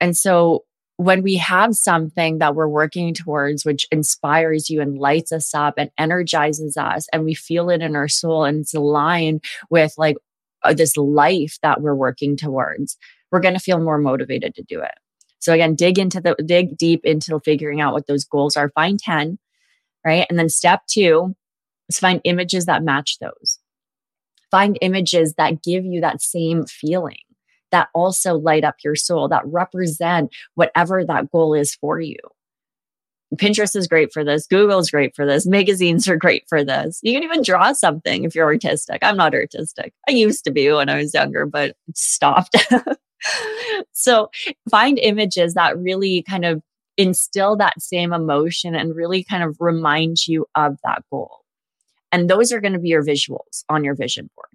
And 0.00 0.16
so 0.16 0.64
when 0.96 1.22
we 1.22 1.36
have 1.36 1.74
something 1.74 2.38
that 2.38 2.54
we're 2.54 2.68
working 2.68 3.14
towards, 3.14 3.64
which 3.64 3.86
inspires 3.90 4.68
you 4.68 4.80
and 4.80 4.98
lights 4.98 5.32
us 5.32 5.54
up 5.54 5.74
and 5.76 5.90
energizes 5.98 6.76
us, 6.76 7.08
and 7.12 7.24
we 7.24 7.34
feel 7.34 7.70
it 7.70 7.82
in 7.82 7.96
our 7.96 8.08
soul 8.08 8.44
and 8.44 8.60
it's 8.60 8.74
aligned 8.74 9.42
with 9.70 9.94
like 9.96 10.16
uh, 10.62 10.74
this 10.74 10.96
life 10.96 11.58
that 11.62 11.80
we're 11.80 11.94
working 11.94 12.36
towards, 12.36 12.96
we're 13.32 13.40
going 13.40 13.54
to 13.54 13.60
feel 13.60 13.80
more 13.80 13.98
motivated 13.98 14.54
to 14.54 14.62
do 14.62 14.80
it. 14.80 14.92
So 15.40 15.52
again, 15.52 15.74
dig 15.74 15.98
into 15.98 16.20
the 16.20 16.36
dig 16.46 16.76
deep 16.76 17.04
into 17.04 17.40
figuring 17.40 17.80
out 17.80 17.94
what 17.94 18.06
those 18.06 18.24
goals 18.24 18.56
are. 18.56 18.70
Find 18.76 18.98
10, 18.98 19.38
right? 20.06 20.26
And 20.30 20.38
then 20.38 20.48
step 20.48 20.82
two 20.86 21.34
is 21.88 21.98
find 21.98 22.20
images 22.22 22.66
that 22.66 22.84
match 22.84 23.18
those. 23.18 23.58
Find 24.52 24.78
images 24.82 25.34
that 25.34 25.62
give 25.62 25.84
you 25.84 26.00
that 26.02 26.22
same 26.22 26.66
feeling 26.66 27.18
that 27.72 27.88
also 27.94 28.34
light 28.34 28.64
up 28.64 28.76
your 28.84 28.94
soul, 28.94 29.28
that 29.28 29.42
represent 29.46 30.32
whatever 30.54 31.04
that 31.04 31.30
goal 31.32 31.54
is 31.54 31.74
for 31.74 32.00
you. 32.00 32.18
Pinterest 33.36 33.74
is 33.74 33.88
great 33.88 34.12
for 34.12 34.22
this. 34.22 34.46
Google 34.46 34.78
is 34.78 34.90
great 34.90 35.16
for 35.16 35.24
this. 35.24 35.46
Magazines 35.46 36.06
are 36.06 36.16
great 36.16 36.44
for 36.48 36.62
this. 36.62 37.00
You 37.02 37.14
can 37.14 37.22
even 37.22 37.42
draw 37.42 37.72
something 37.72 38.24
if 38.24 38.34
you're 38.34 38.44
artistic. 38.44 38.98
I'm 39.02 39.16
not 39.16 39.34
artistic. 39.34 39.94
I 40.06 40.12
used 40.12 40.44
to 40.44 40.50
be 40.50 40.70
when 40.70 40.90
I 40.90 40.98
was 40.98 41.14
younger, 41.14 41.46
but 41.46 41.74
stopped. 41.94 42.54
so 43.92 44.30
find 44.70 44.98
images 44.98 45.54
that 45.54 45.78
really 45.78 46.22
kind 46.22 46.44
of 46.44 46.62
instill 46.96 47.56
that 47.56 47.80
same 47.80 48.12
emotion 48.12 48.74
and 48.74 48.94
really 48.94 49.24
kind 49.24 49.42
of 49.42 49.56
remind 49.60 50.26
you 50.26 50.46
of 50.54 50.76
that 50.84 51.02
goal. 51.10 51.40
And 52.10 52.28
those 52.28 52.52
are 52.52 52.60
going 52.60 52.74
to 52.74 52.78
be 52.78 52.90
your 52.90 53.04
visuals 53.04 53.64
on 53.68 53.84
your 53.84 53.94
vision 53.94 54.28
board. 54.36 54.48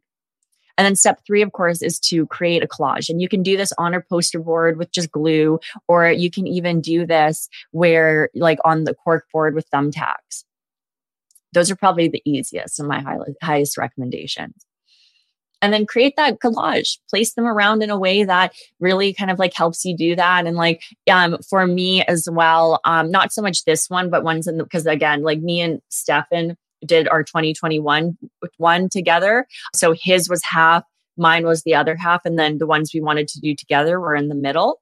And 0.78 0.86
then 0.86 0.96
step 0.96 1.22
three, 1.26 1.42
of 1.42 1.52
course, 1.54 1.82
is 1.82 2.00
to 2.02 2.28
create 2.28 2.64
a 2.64 2.68
collage. 2.68 3.10
And 3.10 3.20
you 3.20 3.28
can 3.28 3.42
do 3.42 3.58
this 3.58 3.74
on 3.80 3.96
a 3.96 4.02
poster 4.02 4.40
board 4.40 4.78
with 4.78 4.92
just 4.92 5.12
glue, 5.12 5.60
or 5.88 6.08
you 6.12 6.30
can 6.30 6.46
even 6.46 6.82
do 6.82 7.06
this 7.08 7.50
where 7.72 8.30
like 8.36 8.60
on 8.64 8.84
the 8.84 8.94
cork 8.94 9.26
board 9.34 9.56
with 9.56 9.70
thumbtacks. 9.72 10.44
Those 11.54 11.72
are 11.72 11.76
probably 11.76 12.10
the 12.10 12.22
easiest 12.26 12.78
and 12.80 12.88
my 12.88 13.02
high, 13.02 13.18
highest 13.42 13.78
recommendations. 13.78 14.54
And 15.62 15.74
then 15.74 15.88
create 15.88 16.14
that 16.18 16.40
collage, 16.40 17.00
place 17.10 17.34
them 17.34 17.46
around 17.46 17.82
in 17.82 17.90
a 17.90 17.98
way 17.98 18.24
that 18.24 18.54
really 18.80 19.14
kind 19.14 19.32
of 19.32 19.40
like 19.40 19.54
helps 19.56 19.84
you 19.84 19.98
do 19.98 20.16
that. 20.16 20.46
And 20.46 20.56
like, 20.56 20.84
um, 21.12 21.38
for 21.50 21.66
me 21.66 22.04
as 22.04 22.28
well, 22.32 22.80
um, 22.86 23.10
not 23.10 23.32
so 23.32 23.42
much 23.42 23.66
this 23.66 23.90
one, 23.90 24.10
but 24.10 24.24
ones 24.24 24.48
in 24.48 24.60
because 24.60 24.86
again, 24.86 25.24
like 25.24 25.40
me 25.40 25.62
and 25.62 25.82
Stefan, 25.90 26.58
did 26.86 27.08
our 27.08 27.24
2021 27.24 28.18
one 28.58 28.90
together. 28.90 29.48
So 29.74 29.96
his 30.00 30.30
was 30.30 30.44
half, 30.44 30.84
mine 31.18 31.46
was 31.46 31.64
the 31.64 31.76
other 31.76 31.96
half. 31.96 32.26
And 32.26 32.38
then 32.38 32.58
the 32.58 32.68
ones 32.68 32.92
we 32.94 33.02
wanted 33.02 33.28
to 33.30 33.40
do 33.40 33.56
together 33.56 34.00
were 34.00 34.16
in 34.16 34.28
the 34.28 34.36
middle. 34.36 34.80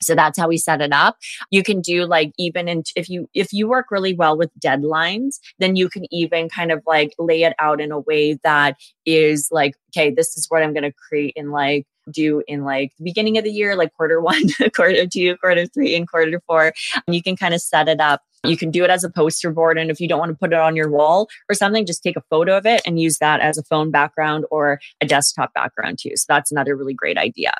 So 0.00 0.14
that's 0.14 0.38
how 0.38 0.48
we 0.48 0.56
set 0.58 0.80
it 0.80 0.92
up. 0.92 1.16
You 1.50 1.62
can 1.62 1.80
do 1.80 2.04
like 2.06 2.32
even 2.38 2.68
in, 2.68 2.82
if 2.96 3.08
you 3.08 3.28
if 3.34 3.52
you 3.52 3.68
work 3.68 3.86
really 3.90 4.14
well 4.14 4.36
with 4.36 4.50
deadlines, 4.58 5.38
then 5.58 5.76
you 5.76 5.88
can 5.88 6.12
even 6.12 6.48
kind 6.48 6.72
of 6.72 6.82
like 6.86 7.14
lay 7.18 7.42
it 7.42 7.54
out 7.58 7.80
in 7.80 7.92
a 7.92 8.00
way 8.00 8.38
that 8.44 8.76
is 9.04 9.48
like, 9.50 9.74
okay, 9.90 10.10
this 10.10 10.36
is 10.36 10.46
what 10.48 10.62
I'm 10.62 10.72
going 10.72 10.84
to 10.84 10.92
create 10.92 11.32
in 11.36 11.50
like 11.50 11.86
do 12.10 12.42
in 12.46 12.64
like 12.64 12.92
the 12.98 13.04
beginning 13.04 13.38
of 13.38 13.44
the 13.44 13.50
year, 13.50 13.76
like 13.76 13.92
quarter 13.94 14.20
one, 14.22 14.42
quarter 14.74 15.06
two, 15.06 15.36
quarter 15.38 15.66
three, 15.66 15.94
and 15.94 16.08
quarter 16.08 16.40
four. 16.46 16.72
You 17.06 17.22
can 17.22 17.36
kind 17.36 17.54
of 17.54 17.60
set 17.60 17.88
it 17.88 18.00
up 18.00 18.22
you 18.44 18.56
can 18.56 18.70
do 18.70 18.84
it 18.84 18.90
as 18.90 19.04
a 19.04 19.10
poster 19.10 19.50
board. 19.50 19.78
And 19.78 19.90
if 19.90 20.00
you 20.00 20.08
don't 20.08 20.18
want 20.18 20.30
to 20.30 20.36
put 20.36 20.52
it 20.52 20.58
on 20.58 20.76
your 20.76 20.90
wall 20.90 21.28
or 21.48 21.54
something, 21.54 21.86
just 21.86 22.02
take 22.02 22.16
a 22.16 22.22
photo 22.30 22.56
of 22.56 22.66
it 22.66 22.82
and 22.86 23.00
use 23.00 23.18
that 23.18 23.40
as 23.40 23.58
a 23.58 23.64
phone 23.64 23.90
background 23.90 24.44
or 24.50 24.80
a 25.00 25.06
desktop 25.06 25.52
background 25.54 25.98
too. 26.00 26.12
So 26.14 26.24
that's 26.28 26.52
another 26.52 26.76
really 26.76 26.94
great 26.94 27.18
idea. 27.18 27.52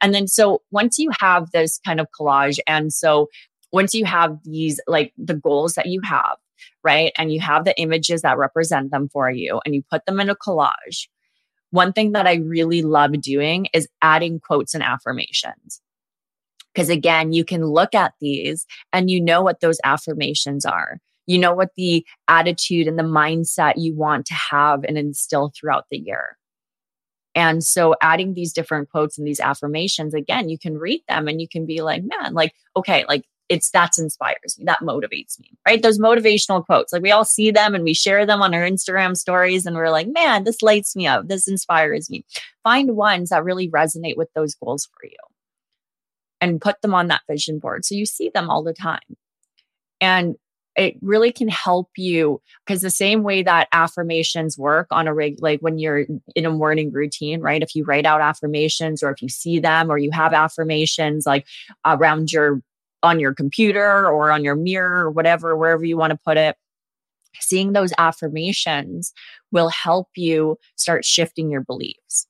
And 0.00 0.14
then, 0.14 0.28
so 0.28 0.62
once 0.70 0.98
you 0.98 1.10
have 1.18 1.50
this 1.50 1.80
kind 1.84 2.00
of 2.00 2.06
collage, 2.18 2.58
and 2.66 2.92
so 2.92 3.28
once 3.72 3.94
you 3.94 4.04
have 4.04 4.38
these, 4.44 4.80
like 4.86 5.12
the 5.18 5.34
goals 5.34 5.74
that 5.74 5.86
you 5.86 6.00
have, 6.02 6.36
right? 6.84 7.12
And 7.16 7.32
you 7.32 7.40
have 7.40 7.64
the 7.64 7.78
images 7.80 8.22
that 8.22 8.38
represent 8.38 8.90
them 8.90 9.08
for 9.08 9.30
you, 9.30 9.60
and 9.64 9.74
you 9.74 9.82
put 9.90 10.06
them 10.06 10.20
in 10.20 10.30
a 10.30 10.36
collage. 10.36 11.08
One 11.72 11.92
thing 11.92 12.12
that 12.12 12.26
I 12.26 12.34
really 12.34 12.82
love 12.82 13.20
doing 13.20 13.66
is 13.72 13.88
adding 14.02 14.38
quotes 14.38 14.74
and 14.74 14.82
affirmations. 14.82 15.80
Because 16.72 16.88
again, 16.88 17.32
you 17.32 17.44
can 17.44 17.66
look 17.66 17.94
at 17.94 18.14
these 18.20 18.66
and 18.92 19.10
you 19.10 19.20
know 19.20 19.42
what 19.42 19.60
those 19.60 19.78
affirmations 19.82 20.64
are. 20.64 20.98
You 21.26 21.38
know 21.38 21.54
what 21.54 21.70
the 21.76 22.04
attitude 22.28 22.86
and 22.86 22.98
the 22.98 23.02
mindset 23.02 23.74
you 23.76 23.94
want 23.94 24.26
to 24.26 24.34
have 24.34 24.84
and 24.84 24.98
instill 24.98 25.52
throughout 25.54 25.86
the 25.90 25.98
year. 25.98 26.36
And 27.34 27.64
so 27.64 27.94
adding 28.02 28.34
these 28.34 28.52
different 28.52 28.90
quotes 28.90 29.16
and 29.16 29.26
these 29.26 29.40
affirmations, 29.40 30.12
again, 30.12 30.50
you 30.50 30.58
can 30.58 30.76
read 30.76 31.02
them 31.08 31.28
and 31.28 31.40
you 31.40 31.48
can 31.48 31.64
be 31.64 31.80
like, 31.80 32.02
man, 32.04 32.34
like, 32.34 32.52
okay, 32.76 33.06
like 33.08 33.24
it's 33.52 33.70
that's 33.70 33.98
inspires 33.98 34.58
me, 34.58 34.64
that 34.64 34.80
motivates 34.80 35.38
me, 35.38 35.50
right? 35.66 35.82
Those 35.82 35.98
motivational 35.98 36.64
quotes, 36.64 36.90
like 36.90 37.02
we 37.02 37.10
all 37.10 37.26
see 37.26 37.50
them 37.50 37.74
and 37.74 37.84
we 37.84 37.92
share 37.92 38.24
them 38.24 38.40
on 38.40 38.54
our 38.54 38.62
Instagram 38.62 39.14
stories 39.14 39.66
and 39.66 39.76
we're 39.76 39.90
like, 39.90 40.08
man, 40.08 40.44
this 40.44 40.62
lights 40.62 40.96
me 40.96 41.06
up. 41.06 41.28
This 41.28 41.46
inspires 41.46 42.08
me. 42.08 42.24
Find 42.64 42.96
ones 42.96 43.28
that 43.28 43.44
really 43.44 43.68
resonate 43.68 44.16
with 44.16 44.32
those 44.34 44.54
goals 44.54 44.86
for 44.86 45.06
you 45.06 45.18
and 46.40 46.62
put 46.62 46.80
them 46.80 46.94
on 46.94 47.08
that 47.08 47.20
vision 47.28 47.58
board 47.58 47.84
so 47.84 47.94
you 47.94 48.06
see 48.06 48.30
them 48.32 48.48
all 48.48 48.62
the 48.62 48.72
time. 48.72 49.00
And 50.00 50.36
it 50.74 50.96
really 51.02 51.30
can 51.30 51.48
help 51.48 51.90
you 51.98 52.40
because 52.64 52.80
the 52.80 52.88
same 52.88 53.22
way 53.22 53.42
that 53.42 53.68
affirmations 53.72 54.56
work 54.56 54.86
on 54.90 55.06
a 55.06 55.12
reg 55.12 55.36
like 55.42 55.60
when 55.60 55.78
you're 55.78 56.06
in 56.34 56.46
a 56.46 56.50
morning 56.50 56.90
routine 56.90 57.42
right 57.42 57.62
if 57.62 57.76
you 57.76 57.84
write 57.84 58.06
out 58.06 58.22
affirmations 58.22 59.02
or 59.02 59.10
if 59.10 59.20
you 59.20 59.28
see 59.28 59.58
them 59.58 59.90
or 59.90 59.98
you 59.98 60.10
have 60.10 60.32
affirmations 60.32 61.26
like 61.26 61.46
around 61.84 62.32
your 62.32 62.62
on 63.02 63.18
your 63.18 63.34
computer 63.34 64.06
or 64.06 64.30
on 64.30 64.44
your 64.44 64.54
mirror 64.54 65.04
or 65.04 65.10
whatever 65.10 65.56
wherever 65.56 65.84
you 65.84 65.96
want 65.96 66.10
to 66.12 66.18
put 66.24 66.36
it 66.36 66.56
seeing 67.40 67.72
those 67.72 67.92
affirmations 67.98 69.12
will 69.50 69.68
help 69.68 70.08
you 70.16 70.58
start 70.76 71.04
shifting 71.04 71.50
your 71.50 71.62
beliefs. 71.62 72.26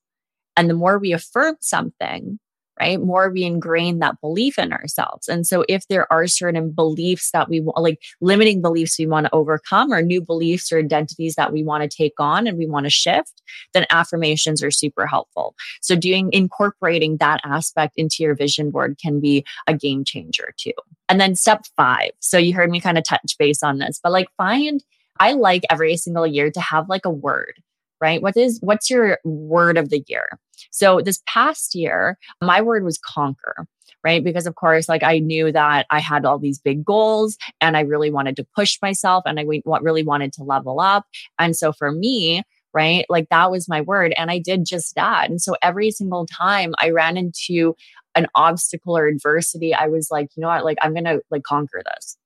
And 0.57 0.69
the 0.69 0.75
more 0.75 0.99
we 0.99 1.13
affirm 1.13 1.57
something 1.61 2.39
right? 2.83 3.01
More 3.01 3.31
we 3.31 3.45
ingrain 3.45 4.01
that 4.01 4.21
belief 4.21 4.59
in 4.59 4.73
ourselves. 4.73 5.29
And 5.29 5.47
so 5.47 5.65
if 5.69 5.87
there 5.87 6.13
are 6.13 6.27
certain 6.27 6.73
beliefs 6.73 7.31
that 7.31 7.49
we 7.49 7.61
want, 7.61 7.81
like 7.81 8.03
limiting 8.21 8.61
beliefs 8.61 8.99
we 8.99 9.07
want 9.07 9.27
to 9.27 9.35
overcome 9.35 9.93
or 9.93 10.03
new 10.03 10.21
beliefs 10.21 10.73
or 10.73 10.79
identities 10.79 11.37
that 11.37 11.53
we 11.53 11.63
want 11.63 11.89
to 11.89 11.97
take 11.97 12.15
on 12.19 12.49
and 12.49 12.59
we 12.59 12.67
want 12.67 12.87
to 12.87 12.91
shift, 12.91 13.41
then 13.73 13.87
affirmations 13.91 14.65
are 14.65 14.73
super 14.73 15.07
helpful. 15.07 15.55
So 15.81 15.95
doing 15.95 16.31
incorporating 16.33 17.19
that 17.19 17.41
aspect 17.45 17.93
into 17.97 18.17
your 18.25 18.35
vision 18.35 18.73
board 18.73 18.97
can 19.01 19.21
be 19.21 19.45
a 19.69 19.75
game 19.75 20.03
changer 20.03 20.53
too. 20.57 20.73
And 21.09 21.21
then 21.21 21.37
step 21.37 21.67
five. 21.77 22.11
So 22.19 22.37
you 22.37 22.53
heard 22.53 22.71
me 22.71 22.81
kind 22.81 22.99
of 22.99 23.05
touch 23.05 23.37
base 23.39 23.63
on 23.63 23.79
this, 23.79 24.01
but 24.03 24.11
like 24.11 24.27
find 24.37 24.83
I 25.21 25.35
like 25.35 25.63
every 25.71 25.97
single 25.97 26.27
year 26.27 26.51
to 26.51 26.61
have 26.61 26.89
like 26.89 27.05
a 27.05 27.11
word 27.11 27.63
right? 28.03 28.21
What 28.21 28.37
is 28.37 28.59
what's 28.61 28.91
your 28.91 29.19
word 29.25 29.79
of 29.79 29.89
the 29.89 30.05
year? 30.09 30.41
So 30.71 31.01
this 31.01 31.23
past 31.27 31.75
year, 31.75 32.19
my 32.41 32.61
word 32.61 32.85
was 32.85 32.99
conquer 32.99 33.67
right? 34.05 34.25
Because 34.25 34.47
of 34.47 34.57
course, 34.57 34.89
like 34.89 35.05
I 35.05 35.21
knew 35.21 35.53
that 35.53 35.87
I 35.91 36.01
had 36.01 36.25
all 36.25 36.39
these 36.39 36.59
big 36.59 36.85
goals 36.85 37.37
and 37.61 37.77
I 37.77 37.81
really 37.83 38.11
wanted 38.11 38.35
to 38.37 38.47
push 38.57 38.79
myself 38.83 39.23
and 39.27 39.39
I 39.39 39.45
really 39.81 40.03
wanted 40.03 40.33
to 40.35 40.43
level 40.43 40.81
up. 40.81 41.07
And 41.39 41.55
so 41.57 41.73
for 41.73 41.93
me, 41.93 42.43
right, 42.75 43.05
like 43.09 43.29
that 43.29 43.51
was 43.51 43.69
my 43.69 43.81
word. 43.81 44.13
And 44.17 44.31
I 44.31 44.39
did 44.39 44.65
just 44.65 44.95
that. 44.97 45.31
And 45.31 45.41
so 45.41 45.55
every 45.63 45.91
single 45.91 46.27
time 46.27 46.75
I 46.79 46.91
ran 46.91 47.17
into 47.17 47.77
an 48.15 48.27
obstacle 48.35 48.97
or 48.97 49.07
adversity, 49.07 49.75
I 49.75 49.87
was 49.87 50.11
like, 50.11 50.31
you 50.37 50.41
know 50.41 50.49
what, 50.49 50.65
like 50.65 50.79
I'm 50.83 50.95
going 50.95 51.05
to 51.05 51.21
like 51.31 51.45
conquer 51.45 51.83
this 51.95 52.17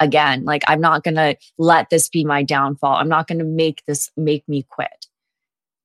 again. 0.00 0.44
Like, 0.44 0.62
I'm 0.68 0.80
not 0.80 1.04
going 1.04 1.14
to 1.14 1.36
let 1.58 1.90
this 1.90 2.08
be 2.08 2.24
my 2.24 2.42
downfall. 2.42 2.96
I'm 2.96 3.08
not 3.08 3.28
going 3.28 3.38
to 3.38 3.44
make 3.44 3.82
this 3.86 4.10
make 4.16 4.46
me 4.48 4.64
quit. 4.68 5.06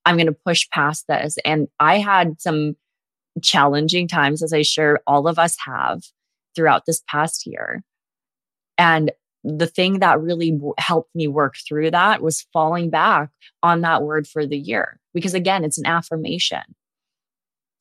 I'm 0.06 0.18
going 0.18 0.28
to 0.28 0.34
push 0.34 0.68
past 0.70 1.06
this. 1.08 1.38
And 1.46 1.68
I 1.80 2.00
had 2.00 2.42
some 2.42 2.76
challenging 3.42 4.08
times, 4.08 4.44
as 4.44 4.54
I 4.54 4.62
sure 4.62 5.00
all 5.08 5.28
of 5.28 5.40
us 5.40 5.56
have 5.66 6.02
throughout 6.56 6.86
this 6.86 7.02
past 7.08 7.46
year. 7.46 7.84
And 8.78 9.12
the 9.44 9.68
thing 9.68 10.00
that 10.00 10.22
really 10.22 10.52
w- 10.52 10.74
helped 10.78 11.16
me 11.16 11.28
work 11.28 11.56
through 11.68 11.92
that 11.92 12.22
was 12.22 12.46
falling 12.54 12.90
back 12.90 13.30
on 13.64 13.82
that 13.82 14.04
word 14.04 14.28
for 14.28 14.46
the 14.46 14.58
year. 14.58 15.00
Because 15.14 15.34
again, 15.34 15.64
it's 15.64 15.78
an 15.78 15.86
affirmation 15.86 16.62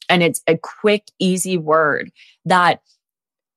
and 0.08 0.22
it's 0.22 0.42
a 0.46 0.58
quick, 0.58 1.04
easy 1.18 1.56
word 1.56 2.10
that 2.44 2.80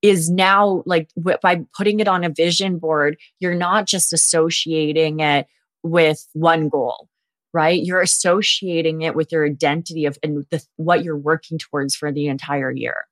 is 0.02 0.30
now 0.30 0.84
like 0.86 1.10
w- 1.16 1.38
by 1.42 1.66
putting 1.76 2.00
it 2.00 2.08
on 2.08 2.24
a 2.24 2.30
vision 2.30 2.78
board, 2.78 3.18
you're 3.40 3.56
not 3.56 3.88
just 3.88 4.14
associating 4.14 5.20
it 5.20 5.48
with 5.82 6.28
one 6.34 6.70
goal, 6.70 7.10
right? 7.54 7.84
You're 7.84 8.02
associating 8.02 9.02
it 9.02 9.16
with 9.16 9.32
your 9.32 9.46
identity 9.46 10.06
of 10.06 10.18
and 10.24 10.46
the, 10.50 10.64
what 10.78 11.04
you're 11.04 11.18
working 11.18 11.58
towards 11.58 11.96
for 11.96 12.12
the 12.12 12.28
entire 12.28 12.72
year. 12.72 13.06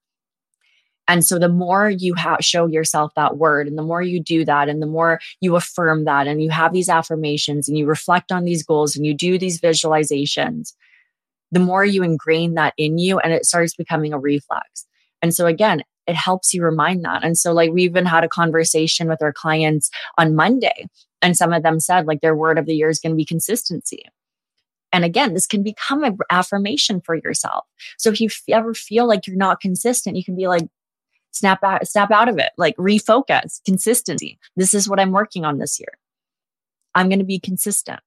And 1.07 1.25
so 1.25 1.37
the 1.37 1.49
more 1.49 1.89
you 1.89 2.15
ha- 2.15 2.37
show 2.41 2.67
yourself 2.67 3.11
that 3.15 3.37
word 3.37 3.67
and 3.67 3.77
the 3.77 3.83
more 3.83 4.01
you 4.01 4.19
do 4.19 4.45
that 4.45 4.69
and 4.69 4.81
the 4.81 4.87
more 4.87 5.19
you 5.41 5.55
affirm 5.55 6.05
that 6.05 6.27
and 6.27 6.41
you 6.41 6.49
have 6.49 6.73
these 6.73 6.89
affirmations 6.89 7.67
and 7.67 7.77
you 7.77 7.85
reflect 7.85 8.31
on 8.31 8.45
these 8.45 8.63
goals 8.63 8.95
and 8.95 9.05
you 9.05 9.13
do 9.13 9.37
these 9.37 9.59
visualizations, 9.59 10.73
the 11.51 11.59
more 11.59 11.83
you 11.83 12.01
ingrain 12.01 12.53
that 12.53 12.73
in 12.77 12.97
you 12.97 13.19
and 13.19 13.33
it 13.33 13.45
starts 13.45 13.75
becoming 13.75 14.13
a 14.13 14.19
reflex. 14.19 14.85
And 15.21 15.33
so 15.35 15.47
again, 15.47 15.83
it 16.07 16.15
helps 16.15 16.53
you 16.53 16.63
remind 16.63 17.03
that. 17.05 17.23
And 17.23 17.37
so, 17.37 17.53
like, 17.53 17.71
we 17.71 17.83
even 17.83 18.05
had 18.05 18.23
a 18.23 18.29
conversation 18.29 19.07
with 19.07 19.21
our 19.21 19.31
clients 19.31 19.89
on 20.17 20.35
Monday, 20.35 20.87
and 21.21 21.37
some 21.37 21.53
of 21.53 21.63
them 21.63 21.79
said, 21.79 22.07
like, 22.07 22.21
their 22.21 22.35
word 22.35 22.57
of 22.57 22.65
the 22.65 22.75
year 22.75 22.89
is 22.89 22.99
going 22.99 23.13
to 23.13 23.17
be 23.17 23.25
consistency. 23.25 24.03
And 24.93 25.05
again, 25.05 25.33
this 25.33 25.47
can 25.47 25.63
become 25.63 26.03
an 26.03 26.17
affirmation 26.29 27.01
for 27.01 27.15
yourself. 27.15 27.65
So 27.97 28.11
if 28.11 28.19
you 28.19 28.29
ever 28.49 28.73
feel 28.73 29.07
like 29.07 29.25
you're 29.25 29.35
not 29.35 29.61
consistent, 29.61 30.17
you 30.17 30.23
can 30.23 30.35
be 30.35 30.47
like, 30.47 30.67
snap 31.31 31.63
out, 31.63 31.87
snap 31.87 32.11
out 32.11 32.27
of 32.27 32.37
it, 32.37 32.51
like 32.57 32.75
refocus, 32.75 33.61
consistency. 33.65 34.37
This 34.55 34.73
is 34.73 34.89
what 34.89 34.99
I'm 34.99 35.11
working 35.11 35.45
on 35.45 35.57
this 35.57 35.79
year. 35.79 35.97
I'm 36.93 37.07
going 37.07 37.19
to 37.19 37.25
be 37.25 37.39
consistent. 37.39 38.01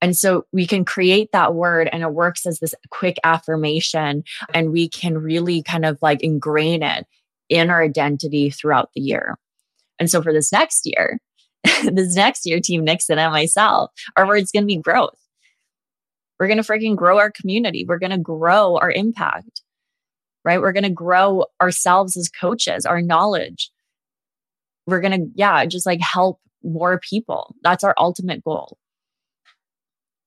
And 0.00 0.16
so 0.16 0.46
we 0.52 0.66
can 0.66 0.84
create 0.84 1.30
that 1.32 1.54
word 1.54 1.88
and 1.92 2.02
it 2.02 2.12
works 2.12 2.46
as 2.46 2.58
this 2.58 2.74
quick 2.90 3.18
affirmation 3.22 4.24
and 4.54 4.72
we 4.72 4.88
can 4.88 5.18
really 5.18 5.62
kind 5.62 5.84
of 5.84 5.98
like 6.00 6.22
ingrain 6.22 6.82
it 6.82 7.06
in 7.50 7.68
our 7.68 7.82
identity 7.82 8.48
throughout 8.48 8.90
the 8.94 9.00
year. 9.00 9.36
And 9.98 10.08
so 10.08 10.22
for 10.22 10.32
this 10.32 10.52
next 10.52 10.82
year, 10.86 11.18
this 11.84 12.14
next 12.14 12.46
year, 12.46 12.60
Team 12.60 12.84
Nixon 12.84 13.18
and 13.18 13.32
myself, 13.32 13.90
our 14.16 14.26
word's 14.26 14.52
going 14.52 14.62
to 14.62 14.66
be 14.66 14.78
growth. 14.78 15.19
We're 16.40 16.46
going 16.46 16.62
to 16.62 16.64
freaking 16.64 16.96
grow 16.96 17.18
our 17.18 17.30
community. 17.30 17.84
We're 17.86 17.98
going 17.98 18.10
to 18.10 18.18
grow 18.18 18.78
our 18.78 18.90
impact, 18.90 19.60
right? 20.42 20.58
We're 20.58 20.72
going 20.72 20.84
to 20.84 20.90
grow 20.90 21.44
ourselves 21.60 22.16
as 22.16 22.30
coaches, 22.30 22.86
our 22.86 23.02
knowledge. 23.02 23.70
We're 24.86 25.02
going 25.02 25.20
to, 25.20 25.26
yeah, 25.34 25.66
just 25.66 25.84
like 25.84 26.00
help 26.00 26.40
more 26.64 26.98
people. 26.98 27.54
That's 27.62 27.84
our 27.84 27.94
ultimate 27.98 28.42
goal. 28.42 28.78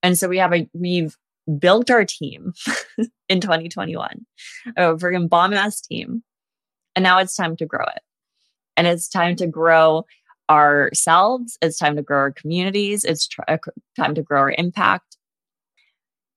And 0.03 0.17
so 0.17 0.27
we 0.29 0.37
have 0.37 0.53
a, 0.53 0.69
we've 0.73 1.17
built 1.57 1.89
our 1.89 2.05
team 2.05 2.53
in 3.27 3.41
2021, 3.41 4.25
a 4.77 4.81
freaking 4.95 5.27
bomb 5.27 5.53
ass 5.53 5.81
team. 5.81 6.23
And 6.95 7.01
now 7.01 7.17
it's 7.19 7.35
time 7.35 7.55
to 7.57 7.65
grow 7.65 7.85
it. 7.85 8.01
And 8.77 8.85
it's 8.85 9.09
time 9.09 9.35
to 9.37 9.47
grow 9.47 10.05
ourselves. 10.47 11.57
It's 11.61 11.79
time 11.79 11.95
to 11.95 12.03
grow 12.03 12.19
our 12.19 12.31
communities. 12.31 13.03
It's 13.03 13.27
tr- 13.27 13.41
uh, 13.47 13.57
time 13.95 14.13
to 14.13 14.21
grow 14.21 14.41
our 14.41 14.53
impact. 14.55 15.12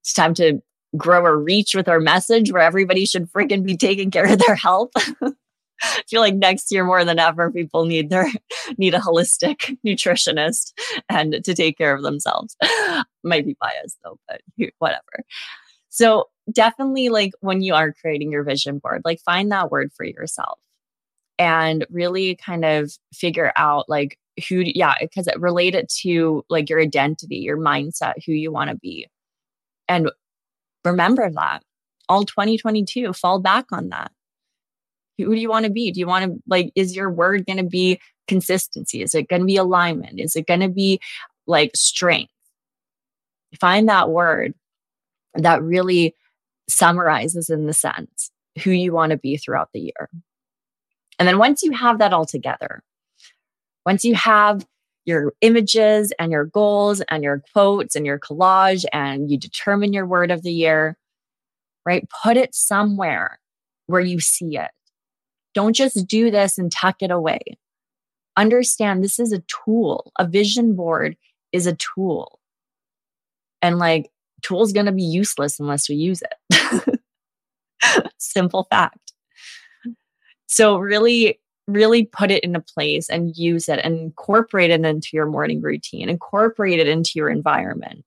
It's 0.07 0.13
time 0.13 0.35
to 0.35 0.61
grow 0.97 1.25
our 1.25 1.37
reach 1.37 1.75
with 1.75 1.89
our 1.89 1.99
message 1.99 2.53
where 2.53 2.63
everybody 2.63 3.07
should 3.07 3.29
freaking 3.33 3.65
be 3.65 3.77
taking 3.77 4.13
care 4.13 4.33
of 4.33 4.39
their 4.39 4.55
health. 4.55 4.93
I 5.83 6.03
feel 6.09 6.21
like 6.21 6.37
next 6.37 6.71
year 6.71 6.85
more 6.85 7.05
than 7.05 7.19
ever, 7.19 7.51
people 7.51 7.87
need 7.87 8.09
their 8.09 8.29
need 8.79 8.95
a 8.95 9.01
holistic 9.01 9.77
nutritionist 9.85 10.73
and 11.09 11.43
to 11.43 11.55
take 11.55 11.77
care 11.77 11.93
of 11.93 12.05
themselves. 12.05 12.57
Might 13.25 13.47
be 13.47 13.57
biased 13.61 13.99
though, 14.05 14.21
but 14.29 14.43
whatever. 14.79 15.25
So 15.89 16.27
definitely 16.53 17.09
like 17.09 17.33
when 17.41 17.61
you 17.61 17.75
are 17.75 17.93
creating 17.93 18.31
your 18.31 18.45
vision 18.45 18.79
board, 18.79 19.03
like 19.05 19.19
find 19.25 19.51
that 19.51 19.73
word 19.73 19.91
for 19.93 20.05
yourself 20.05 20.61
and 21.37 21.85
really 21.91 22.37
kind 22.37 22.65
of 22.65 22.93
figure 23.13 23.53
out 23.57 23.89
like 23.89 24.21
who 24.49 24.63
yeah, 24.65 24.95
because 25.01 25.27
it 25.27 25.41
relate 25.41 25.75
it 25.75 25.89
to 26.03 26.45
like 26.49 26.71
your 26.71 26.81
identity, 26.81 27.39
your 27.39 27.59
mindset, 27.59 28.25
who 28.25 28.31
you 28.31 28.53
want 28.53 28.71
to 28.71 28.77
be. 28.77 29.09
And 29.89 30.11
remember 30.85 31.31
that 31.31 31.63
all 32.09 32.25
2022, 32.25 33.13
fall 33.13 33.41
back 33.41 33.67
on 33.73 33.89
that 33.91 34.13
who 35.19 35.35
do 35.35 35.41
you 35.41 35.49
want 35.49 35.65
to 35.65 35.71
be? 35.71 35.91
Do 35.91 36.01
you 36.01 36.07
want 36.07 36.25
to 36.25 36.43
like, 36.47 36.73
is 36.75 36.95
your 36.95 37.11
word 37.11 37.47
going 37.47 37.59
to 37.59 37.65
be 37.65 38.01
consistency? 38.29 39.03
Is 39.03 39.15
it 39.15 39.29
going 39.29 39.41
to 39.41 39.47
be 39.47 39.57
alignment? 39.57 40.21
Is 40.21 40.37
it 40.37 40.47
going 40.47 40.61
to 40.61 40.69
be 40.69 41.01
like 41.47 41.71
strength? 41.75 42.33
Find 43.59 43.89
that 43.89 44.11
word 44.11 44.55
that 45.35 45.63
really 45.63 46.15
summarizes 46.69 47.49
in 47.49 47.67
the 47.67 47.73
sense 47.73 48.31
who 48.63 48.71
you 48.71 48.93
want 48.93 49.11
to 49.11 49.17
be 49.17 49.37
throughout 49.37 49.71
the 49.73 49.81
year. 49.81 50.11
And 51.19 51.27
then 51.27 51.39
once 51.39 51.63
you 51.63 51.73
have 51.73 51.99
that 51.99 52.13
all 52.13 52.27
together, 52.27 52.83
once 53.87 54.05
you 54.05 54.15
have 54.15 54.67
your 55.07 55.33
images 55.41 56.13
and 56.19 56.33
your 56.33 56.45
goals 56.45 57.01
and 57.09 57.23
your 57.23 57.43
quotes 57.53 57.95
and 57.95 58.05
your 58.05 58.19
collage 58.19 58.85
and 58.93 59.31
you 59.31 59.39
determine 59.39 59.93
your 59.93 60.05
word 60.05 60.31
of 60.31 60.43
the 60.43 60.53
year, 60.53 60.99
right? 61.87 62.07
Put 62.23 62.37
it 62.37 62.55
somewhere 62.55 63.39
where 63.87 64.01
you 64.01 64.21
see 64.21 64.59
it. 64.59 64.71
Don't 65.55 65.75
just 65.75 66.07
do 66.07 66.31
this 66.31 66.59
and 66.59 66.71
tuck 66.71 66.97
it 67.01 67.11
away. 67.11 67.41
Understand 68.37 69.03
this 69.03 69.19
is 69.19 69.33
a 69.33 69.43
tool. 69.65 70.13
A 70.19 70.27
vision 70.27 70.75
board 70.75 71.17
is 71.53 71.67
a 71.67 71.77
tool. 71.77 72.41
And 73.63 73.79
like, 73.79 74.11
tool's 74.43 74.73
going 74.73 74.87
to 74.87 74.93
be 74.93 75.03
useless 75.03 75.59
unless 75.59 75.89
we 75.89 75.95
use 75.95 76.23
it. 76.51 77.01
Simple 78.19 78.67
fact. 78.71 79.13
So, 80.47 80.79
really 80.79 81.41
really 81.67 82.05
put 82.05 82.31
it 82.31 82.45
into 82.45 82.61
place 82.61 83.09
and 83.09 83.37
use 83.37 83.69
it 83.69 83.81
and 83.83 83.99
incorporate 83.99 84.71
it 84.71 84.85
into 84.85 85.09
your 85.13 85.27
morning 85.27 85.61
routine, 85.61 86.09
incorporate 86.09 86.79
it 86.79 86.89
into 86.89 87.13
your 87.17 87.29
environment 87.29 88.05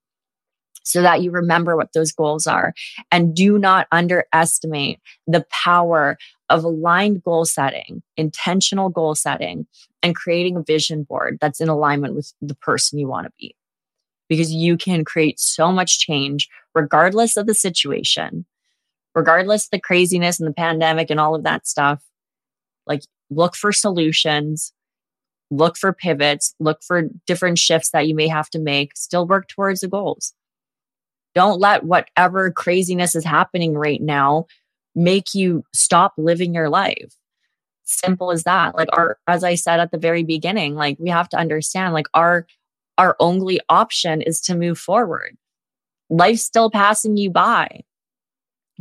so 0.84 1.02
that 1.02 1.22
you 1.22 1.30
remember 1.30 1.76
what 1.76 1.94
those 1.94 2.12
goals 2.12 2.48
are. 2.48 2.74
And 3.12 3.36
do 3.36 3.60
not 3.60 3.88
underestimate 3.92 5.00
the 5.28 5.46
power 5.52 6.18
of 6.50 6.64
aligned 6.64 7.24
goal 7.24 7.46
setting, 7.46 8.02
intentional 8.18 8.90
goal 8.90 9.14
setting, 9.14 9.68
and 10.02 10.16
creating 10.16 10.58
a 10.58 10.64
vision 10.64 11.04
board 11.04 11.38
that's 11.40 11.62
in 11.62 11.70
alignment 11.70 12.16
with 12.16 12.34
the 12.42 12.56
person 12.56 12.98
you 12.98 13.08
want 13.08 13.28
to 13.28 13.34
be. 13.38 13.56
Because 14.30 14.52
you 14.52 14.78
can 14.78 15.06
create 15.06 15.40
so 15.40 15.72
much 15.72 16.00
change 16.00 16.50
regardless 16.74 17.38
of 17.38 17.46
the 17.46 17.56
situation, 17.56 18.46
regardless 19.14 19.70
the 19.70 19.80
craziness 19.80 20.40
and 20.40 20.48
the 20.48 20.54
pandemic 20.54 21.10
and 21.10 21.20
all 21.20 21.36
of 21.36 21.44
that 21.44 21.68
stuff. 21.68 22.02
Like 22.88 23.04
look 23.30 23.56
for 23.56 23.72
solutions, 23.72 24.74
look 25.52 25.78
for 25.78 25.94
pivots, 25.94 26.54
look 26.60 26.84
for 26.84 27.04
different 27.26 27.58
shifts 27.58 27.92
that 27.92 28.08
you 28.08 28.16
may 28.16 28.28
have 28.28 28.50
to 28.52 28.60
make, 28.60 28.96
still 28.96 29.28
work 29.28 29.48
towards 29.48 29.82
the 29.82 29.88
goals. 29.88 30.34
Don't 31.36 31.60
let 31.60 31.84
whatever 31.84 32.52
craziness 32.52 33.16
is 33.16 33.26
happening 33.26 33.74
right 33.76 34.02
now 34.02 34.46
make 34.96 35.34
you 35.34 35.64
stop 35.74 36.14
living 36.18 36.54
your 36.54 36.70
life. 36.70 37.14
Simple 37.84 38.32
as 38.32 38.44
that. 38.44 38.76
Like 38.76 38.90
our 38.94 39.18
as 39.28 39.44
I 39.44 39.56
said 39.56 39.80
at 39.80 39.92
the 39.92 39.98
very 39.98 40.24
beginning, 40.24 40.76
like 40.76 40.98
we 41.00 41.10
have 41.10 41.30
to 41.30 41.38
understand 41.38 41.94
like 41.94 42.08
our 42.14 42.46
our 42.98 43.16
only 43.20 43.60
option 43.70 44.22
is 44.22 44.42
to 44.42 44.56
move 44.56 44.78
forward. 44.78 45.38
Life's 46.10 46.44
still 46.44 46.70
passing 46.70 47.18
you 47.18 47.30
by. 47.30 47.82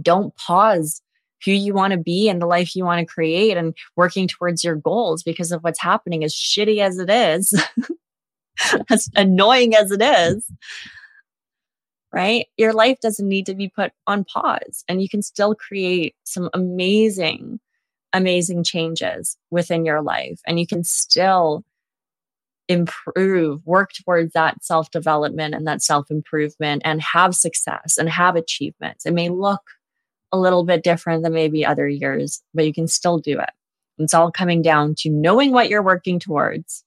Don't 0.00 0.34
pause 0.36 1.02
who 1.44 1.52
you 1.52 1.74
want 1.74 1.92
to 1.92 1.98
be 1.98 2.28
and 2.28 2.40
the 2.42 2.46
life 2.46 2.74
you 2.74 2.84
want 2.84 3.00
to 3.00 3.12
create 3.12 3.56
and 3.56 3.74
working 3.96 4.26
towards 4.26 4.64
your 4.64 4.76
goals 4.76 5.22
because 5.22 5.52
of 5.52 5.62
what's 5.62 5.80
happening 5.80 6.24
as 6.24 6.34
shitty 6.34 6.80
as 6.80 6.98
it 6.98 7.10
is 7.10 7.54
as 8.90 9.08
annoying 9.16 9.74
as 9.74 9.90
it 9.90 10.02
is 10.02 10.50
right? 12.12 12.46
Your 12.56 12.72
life 12.72 13.00
doesn't 13.00 13.28
need 13.28 13.46
to 13.46 13.54
be 13.54 13.68
put 13.68 13.92
on 14.06 14.24
pause 14.24 14.84
and 14.88 15.02
you 15.02 15.08
can 15.08 15.22
still 15.22 15.54
create 15.54 16.14
some 16.24 16.50
amazing 16.54 17.60
amazing 18.14 18.64
changes 18.64 19.36
within 19.50 19.84
your 19.84 20.00
life 20.00 20.40
and 20.46 20.58
you 20.58 20.66
can 20.66 20.82
still 20.82 21.62
improve 22.68 23.64
work 23.66 23.90
towards 23.92 24.32
that 24.32 24.64
self 24.64 24.90
development 24.90 25.54
and 25.54 25.66
that 25.66 25.82
self 25.82 26.10
improvement 26.10 26.82
and 26.84 27.02
have 27.02 27.34
success 27.34 27.98
and 27.98 28.08
have 28.08 28.36
achievements. 28.36 29.04
It 29.04 29.12
may 29.12 29.28
look 29.28 29.62
a 30.32 30.38
little 30.38 30.64
bit 30.64 30.82
different 30.82 31.22
than 31.22 31.32
maybe 31.32 31.64
other 31.64 31.88
years, 31.88 32.42
but 32.54 32.66
you 32.66 32.72
can 32.72 32.86
still 32.86 33.18
do 33.18 33.38
it. 33.38 33.50
It's 33.98 34.14
all 34.14 34.30
coming 34.30 34.62
down 34.62 34.94
to 34.98 35.10
knowing 35.10 35.52
what 35.52 35.68
you're 35.68 35.82
working 35.82 36.18
towards, 36.18 36.84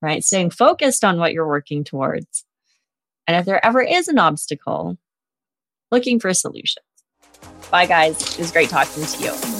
right? 0.00 0.22
Staying 0.22 0.50
focused 0.50 1.04
on 1.04 1.18
what 1.18 1.32
you're 1.32 1.48
working 1.48 1.84
towards. 1.84 2.44
And 3.26 3.36
if 3.36 3.44
there 3.46 3.64
ever 3.64 3.82
is 3.82 4.08
an 4.08 4.18
obstacle, 4.18 4.98
looking 5.90 6.20
for 6.20 6.32
solutions. 6.34 6.84
Bye, 7.70 7.86
guys. 7.86 8.20
It 8.20 8.38
was 8.38 8.52
great 8.52 8.68
talking 8.68 9.04
to 9.04 9.22
you. 9.22 9.59